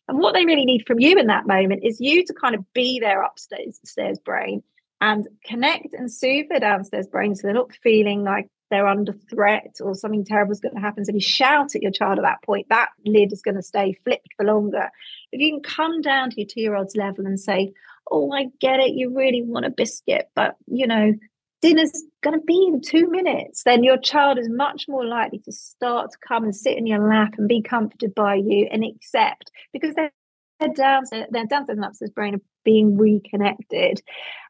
And 0.08 0.18
what 0.18 0.34
they 0.34 0.46
really 0.46 0.66
need 0.66 0.88
from 0.88 1.02
you 1.02 1.18
in 1.18 1.28
that 1.28 1.46
moment 1.46 1.84
is 1.84 2.00
you 2.00 2.24
to 2.26 2.34
kind 2.34 2.56
of 2.56 2.64
be 2.72 3.02
their 3.02 3.22
upstairs 3.22 3.82
stairs 3.84 4.18
brain 4.18 4.64
and 5.02 5.28
connect 5.44 5.94
and 5.94 6.10
soothe 6.10 6.48
their 6.50 6.62
downstairs 6.62 7.08
brain 7.08 7.36
so 7.36 7.44
they're 7.44 7.54
not 7.54 7.74
feeling 7.84 8.24
like 8.24 8.48
they're 8.70 8.88
under 8.88 9.14
threat 9.30 9.76
or 9.82 9.96
something 9.96 10.26
terrible 10.26 10.52
is 10.52 10.60
going 10.60 10.76
to 10.76 10.82
happen. 10.82 11.06
So 11.06 11.10
if 11.10 11.16
you 11.16 11.22
shout 11.22 11.76
at 11.76 11.82
your 11.82 11.92
child 11.92 12.20
at 12.20 12.24
that 12.24 12.44
point, 12.44 12.68
that 12.70 12.90
lid 13.06 13.32
is 13.32 13.42
going 13.42 13.56
to 13.56 13.64
stay 13.64 13.98
flipped 14.04 14.30
for 14.36 14.46
longer. 14.46 14.90
If 15.32 15.42
you 15.42 15.54
can 15.54 15.62
come 15.62 16.02
down 16.02 16.32
to 16.32 16.42
your 16.42 16.48
two 16.48 16.62
year 16.62 16.76
old's 16.76 16.96
level 16.96 17.26
and 17.26 17.40
say, 17.40 17.74
Oh, 18.10 18.32
I 18.32 18.48
get 18.62 18.80
it, 18.80 18.94
you 18.94 19.14
really 19.16 19.44
want 19.44 19.66
a 19.66 19.70
biscuit, 19.70 20.30
but 20.34 20.56
you 20.66 20.88
know, 20.88 21.14
dinner's 21.62 21.92
going 22.22 22.40
to 22.40 22.46
be 22.46 22.68
in 22.68 22.82
two 22.82 23.10
minutes, 23.10 23.64
then 23.64 23.84
your 23.84 23.98
child 23.98 24.38
is 24.38 24.48
much 24.50 24.86
more 24.88 25.06
likely 25.06 25.40
to 25.40 25.52
start 25.52 26.12
to 26.12 26.18
come 26.26 26.44
and 26.44 26.56
sit 26.56 26.78
in 26.78 26.86
your 26.86 27.08
lap 27.10 27.34
and 27.38 27.48
be 27.48 27.62
comforted 27.62 28.14
by 28.16 28.36
you 28.36 28.68
and 28.72 28.84
accept 28.84 29.52
because 29.74 29.94
they're 29.96 30.12
their 30.60 30.70
downstairs, 30.70 31.28
their 31.30 31.46
and 31.52 31.86
upstairs 31.86 32.12
brain 32.12 32.36
are 32.36 32.42
being 32.64 32.98
reconnected. 32.98 34.02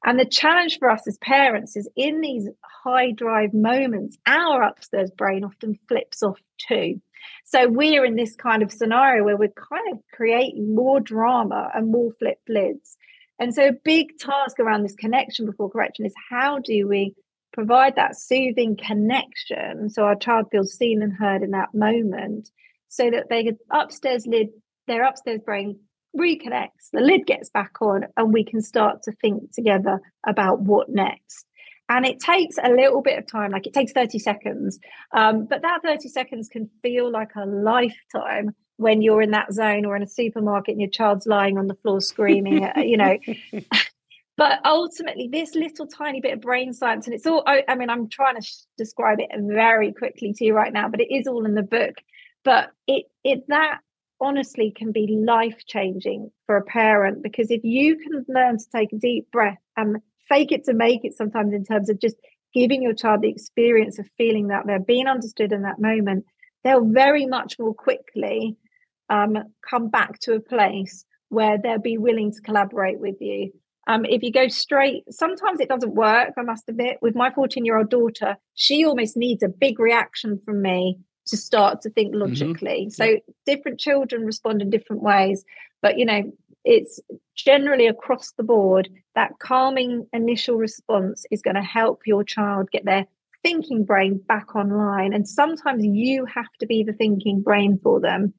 And 0.06 0.20
the 0.20 0.26
challenge 0.26 0.80
for 0.80 0.90
us 0.90 1.08
as 1.08 1.18
parents 1.20 1.76
is 1.76 1.90
in 1.96 2.22
these 2.22 2.48
high 2.84 3.12
drive 3.12 3.54
moments, 3.54 4.18
our 4.26 4.62
upstairs 4.62 5.12
brain 5.12 5.44
often 5.44 5.78
flips 5.88 6.24
off 6.24 6.40
too. 6.58 7.02
So 7.46 7.68
we're 7.68 8.06
in 8.06 8.16
this 8.16 8.36
kind 8.36 8.64
of 8.64 8.72
scenario 8.72 9.24
where 9.24 9.38
we're 9.38 9.50
kind 9.50 9.92
of 9.92 10.00
creating 10.14 10.76
more 10.76 11.00
drama 11.00 11.70
and 11.74 11.92
more 11.92 12.12
flip 12.20 12.40
lids. 12.48 12.98
And 13.40 13.54
so 13.54 13.68
a 13.68 13.74
big 13.74 14.18
task 14.18 14.60
around 14.60 14.84
this 14.84 14.96
connection 14.96 15.46
before 15.46 15.70
correction 15.70 16.06
is 16.06 16.14
how 16.30 16.60
do 16.60 16.88
we 16.88 17.16
provide 17.54 17.96
that 17.96 18.16
soothing 18.16 18.78
connection 18.78 19.90
so 19.90 20.04
our 20.04 20.16
child 20.16 20.46
feels 20.52 20.74
seen 20.74 21.02
and 21.02 21.14
heard 21.14 21.42
in 21.42 21.52
that 21.52 21.74
moment 21.74 22.52
so 22.88 23.10
that 23.10 23.30
they 23.30 23.52
upstairs 23.72 24.28
lid 24.28 24.50
their 24.86 25.04
upstairs 25.04 25.42
brain 25.44 25.80
reconnects, 26.18 26.90
the 26.92 27.02
lid 27.02 27.26
gets 27.26 27.50
back 27.50 27.82
on, 27.82 28.06
and 28.18 28.34
we 28.34 28.44
can 28.44 28.62
start 28.62 29.04
to 29.04 29.12
think 29.14 29.52
together 29.54 30.00
about 30.26 30.62
what 30.62 30.90
next. 30.90 31.46
And 31.90 32.06
it 32.06 32.20
takes 32.20 32.58
a 32.62 32.70
little 32.70 33.02
bit 33.02 33.18
of 33.18 33.28
time, 33.28 33.52
like 33.52 33.66
it 33.66 33.74
takes 33.74 33.94
30 33.94 34.20
seconds. 34.20 34.78
Um, 35.14 35.46
but 35.46 35.62
that 35.62 35.82
30 35.84 36.10
seconds 36.10 36.50
can 36.50 36.70
feel 36.82 37.10
like 37.10 37.32
a 37.36 37.46
lifetime 37.46 38.54
when 38.76 39.02
you're 39.02 39.22
in 39.22 39.32
that 39.32 39.54
zone 39.54 39.86
or 39.86 39.96
in 39.96 40.04
a 40.04 40.08
supermarket 40.08 40.74
and 40.74 40.82
your 40.82 40.90
child's 40.90 41.26
lying 41.26 41.58
on 41.58 41.68
the 41.68 41.76
floor 41.76 42.02
screaming, 42.02 42.70
you 42.78 42.98
know. 42.98 43.18
but 44.38 44.60
ultimately, 44.66 45.30
this 45.32 45.56
little 45.56 45.88
tiny 45.88 46.20
bit 46.20 46.34
of 46.34 46.42
brain 46.42 46.74
science, 46.74 47.08
and 47.08 47.16
it's 47.16 47.26
all, 47.26 47.44
I, 47.48 47.76
mean, 47.76 47.90
I'm 47.90 48.10
trying 48.10 48.36
to 48.36 48.42
sh- 48.42 48.66
describe 48.78 49.20
it 49.20 49.30
very 49.36 49.94
quickly 49.94 50.34
to 50.34 50.46
you 50.46 50.54
right 50.54 50.74
now, 50.74 50.90
but 50.90 51.00
it 51.00 51.14
is 51.14 51.26
all 51.26 51.46
in 51.46 51.56
the 51.56 51.64
book. 51.64 51.96
But 52.44 52.72
it, 52.86 53.06
it, 53.24 53.46
that 53.48 53.80
honestly 54.20 54.74
can 54.76 54.92
be 54.92 55.24
life 55.26 55.66
changing 55.68 56.32
for 56.46 56.58
a 56.58 56.64
parent 56.64 57.22
because 57.22 57.52
if 57.52 57.64
you 57.64 57.98
can 57.98 58.26
learn 58.28 58.58
to 58.58 58.66
take 58.76 58.92
a 58.94 58.98
deep 58.98 59.30
breath 59.32 59.62
and 59.76 59.98
fake 60.28 60.52
it 60.52 60.64
to 60.66 60.74
make 60.74 61.04
it 61.04 61.16
sometimes 61.16 61.54
in 61.54 61.64
terms 61.64 61.90
of 61.90 62.00
just 62.00 62.16
giving 62.54 62.82
your 62.82 62.94
child 62.94 63.22
the 63.22 63.30
experience 63.30 64.00
of 64.00 64.10
feeling 64.18 64.48
that 64.48 64.64
they're 64.66 64.80
being 64.80 65.08
understood 65.08 65.52
in 65.52 65.62
that 65.62 65.80
moment 65.80 66.26
they'll 66.64 66.86
very 66.86 67.26
much 67.26 67.58
more 67.60 67.74
quickly 67.74 68.58
um, 69.10 69.38
come 69.68 69.90
back 69.90 70.20
to 70.20 70.34
a 70.34 70.40
place 70.40 71.06
where 71.30 71.58
they'll 71.58 71.80
be 71.80 71.98
willing 71.98 72.32
to 72.32 72.42
collaborate 72.42 73.00
with 73.00 73.16
you. 73.20 73.52
Um, 73.88 74.04
if 74.06 74.22
you 74.22 74.32
go 74.32 74.50
straight 74.50 75.04
sometimes 75.10 75.62
it 75.62 75.70
doesn't 75.70 75.96
work 75.96 76.34
i 76.38 76.42
must 76.42 76.68
admit. 76.68 76.98
With 77.02 77.16
my 77.16 77.32
14 77.32 77.64
year 77.64 77.78
old 77.78 77.90
daughter 77.90 78.36
she 78.54 78.86
almost 78.86 79.16
needs 79.16 79.44
a 79.44 79.48
big 79.48 79.80
reaction 79.80 80.42
from 80.44 80.62
me 80.62 81.00
to 81.28 81.38
start 81.38 81.82
to 81.82 81.90
think 81.90 82.12
mm-hmm. 82.12 82.22
logically. 82.22 82.88
Mm-hmm. 82.88 83.04
So 83.04 83.20
different 83.46 83.80
children 83.80 84.26
respond 84.26 84.62
in 84.62 84.70
different 84.70 85.02
ways, 85.04 85.44
but 85.82 85.98
you 85.98 86.06
know, 86.06 86.32
it's 86.66 87.00
generally 87.36 87.88
across 87.88 88.32
the 88.34 88.44
board 88.44 88.90
that 89.16 89.40
calming 89.40 90.06
initial 90.12 90.58
response 90.58 91.26
is 91.32 91.42
going 91.42 91.56
to 91.56 91.62
help 91.62 92.02
your 92.06 92.24
child 92.24 92.70
get 92.72 92.84
their 92.84 93.06
thinking 93.44 93.86
brain 93.86 94.22
back 94.28 94.56
online. 94.56 95.14
And 95.14 95.28
sometimes 95.28 95.86
you 95.86 96.26
have 96.26 96.52
to 96.60 96.66
be 96.66 96.84
the 96.84 96.94
thinking 96.94 97.42
brain 97.42 97.80
for 97.82 98.02
them. 98.02 98.34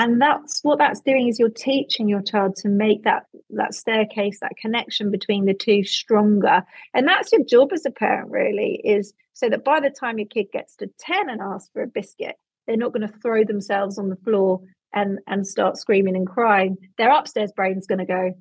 And 0.00 0.18
that's 0.18 0.60
what 0.62 0.78
that's 0.78 1.00
doing 1.00 1.28
is 1.28 1.38
you're 1.38 1.50
teaching 1.50 2.08
your 2.08 2.22
child 2.22 2.56
to 2.56 2.70
make 2.70 3.04
that 3.04 3.24
that 3.50 3.74
staircase, 3.74 4.40
that 4.40 4.56
connection 4.56 5.10
between 5.10 5.44
the 5.44 5.52
two 5.52 5.84
stronger. 5.84 6.62
And 6.94 7.06
that's 7.06 7.30
your 7.32 7.44
job 7.44 7.74
as 7.74 7.84
a 7.84 7.90
parent, 7.90 8.30
really, 8.30 8.80
is 8.82 9.12
so 9.34 9.50
that 9.50 9.62
by 9.62 9.78
the 9.78 9.90
time 9.90 10.18
your 10.18 10.26
kid 10.26 10.46
gets 10.54 10.74
to 10.76 10.88
10 11.00 11.28
and 11.28 11.42
asks 11.42 11.68
for 11.74 11.82
a 11.82 11.86
biscuit, 11.86 12.36
they're 12.66 12.78
not 12.78 12.94
going 12.94 13.06
to 13.06 13.14
throw 13.18 13.44
themselves 13.44 13.98
on 13.98 14.08
the 14.08 14.16
floor 14.16 14.62
and, 14.94 15.18
and 15.26 15.46
start 15.46 15.76
screaming 15.76 16.16
and 16.16 16.26
crying. 16.26 16.78
Their 16.96 17.10
upstairs 17.10 17.52
brain's 17.54 17.86
going 17.86 17.98
to 17.98 18.06
go, 18.06 18.32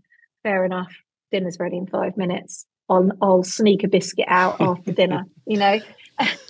fair 0.43 0.63
enough, 0.63 0.95
dinner's 1.29 1.57
ready 1.59 1.75
in 1.75 1.87
five 1.87 2.15
minutes. 2.15 2.65
I'll, 2.87 3.09
I'll 3.21 3.43
sneak 3.43 3.83
a 3.83 3.89
biscuit 3.89 4.27
out 4.29 4.61
after 4.61 4.93
dinner, 4.93 5.25
you 5.45 5.57
know? 5.57 5.79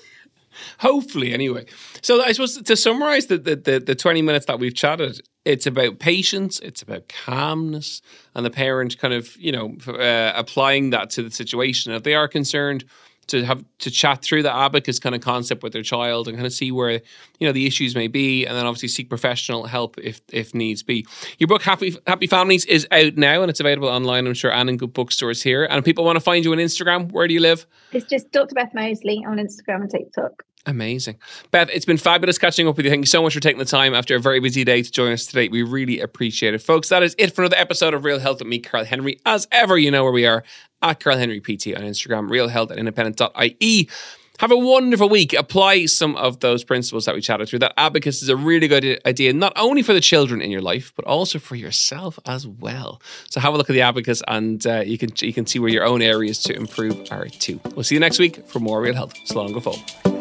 Hopefully, 0.80 1.34
anyway. 1.34 1.66
So 2.02 2.22
I 2.24 2.32
suppose 2.32 2.62
to 2.62 2.76
summarize 2.76 3.28
the, 3.28 3.38
the, 3.38 3.56
the, 3.56 3.80
the 3.80 3.96
20 3.96 4.22
minutes 4.22 4.46
that 4.48 4.60
we've 4.60 4.74
chatted, 4.74 5.22
it's 5.46 5.66
about 5.66 6.00
patience, 6.00 6.60
it's 6.60 6.82
about 6.82 7.08
calmness, 7.08 8.02
and 8.36 8.46
the 8.46 8.50
parent 8.50 8.98
kind 8.98 9.14
of, 9.14 9.36
you 9.38 9.52
know, 9.52 9.76
uh, 9.88 10.34
applying 10.36 10.92
that 10.92 11.10
to 11.12 11.24
the 11.24 11.32
situation. 11.32 11.94
If 11.94 12.04
they 12.04 12.16
are 12.16 12.28
concerned, 12.28 12.86
to 13.30 13.46
have 13.46 13.64
to 13.80 13.92
chat 13.92 14.22
through 14.24 14.44
the 14.44 14.54
abacus 14.54 15.00
kind 15.00 15.16
of 15.16 15.22
concept 15.22 15.64
with 15.64 15.72
their 15.72 15.84
child 15.84 16.28
and 16.28 16.36
kind 16.36 16.46
of 16.46 16.54
see 16.54 16.72
where 16.72 16.92
you 16.92 17.48
know 17.48 17.52
the 17.52 17.66
issues 17.66 17.96
may 17.96 18.08
be, 18.08 18.46
and 18.46 18.58
then 18.58 18.66
obviously 18.66 18.90
seek 18.90 19.08
professional 19.08 19.66
help 19.66 19.98
if 20.00 20.22
if 20.32 20.54
needs 20.54 20.84
be. 20.84 21.06
Your 21.38 21.48
book 21.48 21.62
Happy 21.62 21.96
Happy 22.06 22.28
Families 22.28 22.66
is 22.66 22.88
out 22.92 23.16
now 23.16 23.42
and 23.42 23.50
it's 23.50 23.60
available 23.60 23.88
online. 23.88 24.28
I'm 24.28 24.34
sure 24.34 24.52
and 24.52 24.70
in 24.70 24.78
good 24.78 24.94
bookstores 24.94 25.42
here. 25.42 25.64
And 25.66 25.86
people 25.86 26.04
want 26.04 26.18
to 26.18 26.22
find 26.22 26.44
you 26.44 26.52
on 26.52 26.58
Instagram. 26.58 27.12
Where 27.12 27.28
do 27.28 27.34
you 27.34 27.40
live? 27.40 27.66
It's 27.92 28.06
just 28.06 28.32
Dr. 28.32 28.56
Beth 28.56 28.74
Mosley 28.74 29.24
on 29.26 29.38
Instagram 29.38 29.82
and 29.82 29.92
TikTok. 29.92 30.44
Amazing. 30.70 31.18
Beth, 31.50 31.68
it's 31.74 31.86
been 31.86 31.98
fabulous 31.98 32.38
catching 32.38 32.68
up 32.68 32.78
with 32.78 32.86
you. 32.86 32.92
Thank 32.92 33.02
you 33.02 33.08
so 33.08 33.24
much 33.24 33.34
for 33.34 33.40
taking 33.40 33.58
the 33.58 33.66
time 33.66 33.96
after 33.96 34.16
a 34.16 34.20
very 34.20 34.40
busy 34.40 34.64
day 34.64 34.84
to 34.84 34.92
join 34.92 35.12
us 35.12 35.26
today. 35.26 35.48
We 35.48 35.64
really 35.64 36.00
appreciate 36.00 36.54
it. 36.54 36.60
Folks, 36.60 36.90
that 36.90 37.02
is 37.02 37.16
it 37.18 37.34
for 37.34 37.42
another 37.42 37.58
episode 37.58 37.96
of 37.96 38.06
Real 38.06 38.20
Health 38.20 38.38
with 38.38 38.48
me, 38.48 38.60
Karl 38.60 38.86
Henry. 38.86 39.20
As 39.26 39.48
ever, 39.52 39.80
you 39.80 39.90
know 39.90 40.04
where 40.04 40.14
we 40.14 40.28
are 40.28 40.44
at 40.84 41.00
Karl 41.00 41.18
Henry 41.18 41.42
PT 41.42 41.76
on 41.76 41.82
Instagram, 41.82 42.30
Real 42.30 42.50
Health 42.50 42.70
at 42.70 42.78
independent.ie. 42.78 43.90
Have 44.40 44.52
a 44.52 44.58
wonderful 44.58 45.10
week. 45.10 45.34
Apply 45.34 45.86
some 45.88 46.16
of 46.16 46.40
those 46.40 46.64
principles 46.64 47.06
that 47.06 47.16
we 47.16 47.20
chatted 47.20 47.50
through. 47.50 47.60
That 47.60 47.74
abacus 47.76 48.22
is 48.22 48.30
a 48.30 48.38
really 48.38 48.68
good 48.68 49.02
idea, 49.06 49.34
not 49.34 49.52
only 49.56 49.82
for 49.82 49.92
the 49.92 50.00
children 50.00 50.40
in 50.42 50.52
your 50.52 50.62
life, 50.62 50.94
but 50.96 51.04
also 51.04 51.40
for 51.40 51.56
yourself 51.56 52.20
as 52.26 52.48
well. 52.48 53.02
So 53.30 53.42
have 53.42 53.56
a 53.56 53.58
look 53.58 53.70
at 53.70 53.74
the 53.74 53.82
abacus, 53.82 54.22
and 54.28 54.66
uh, 54.66 54.84
you 54.86 54.98
can 54.98 55.10
you 55.18 55.34
can 55.34 55.46
see 55.46 55.60
where 55.60 55.70
your 55.70 55.84
own 55.84 56.02
areas 56.02 56.42
to 56.44 56.56
improve 56.56 57.12
are 57.12 57.26
too. 57.26 57.60
We'll 57.76 57.84
see 57.84 57.96
you 57.96 58.00
next 58.00 58.20
week 58.20 58.48
for 58.48 58.60
more 58.60 58.82
real 58.82 58.94
health. 58.94 59.14
So 59.26 59.36
long, 59.42 59.52
go 59.52 60.19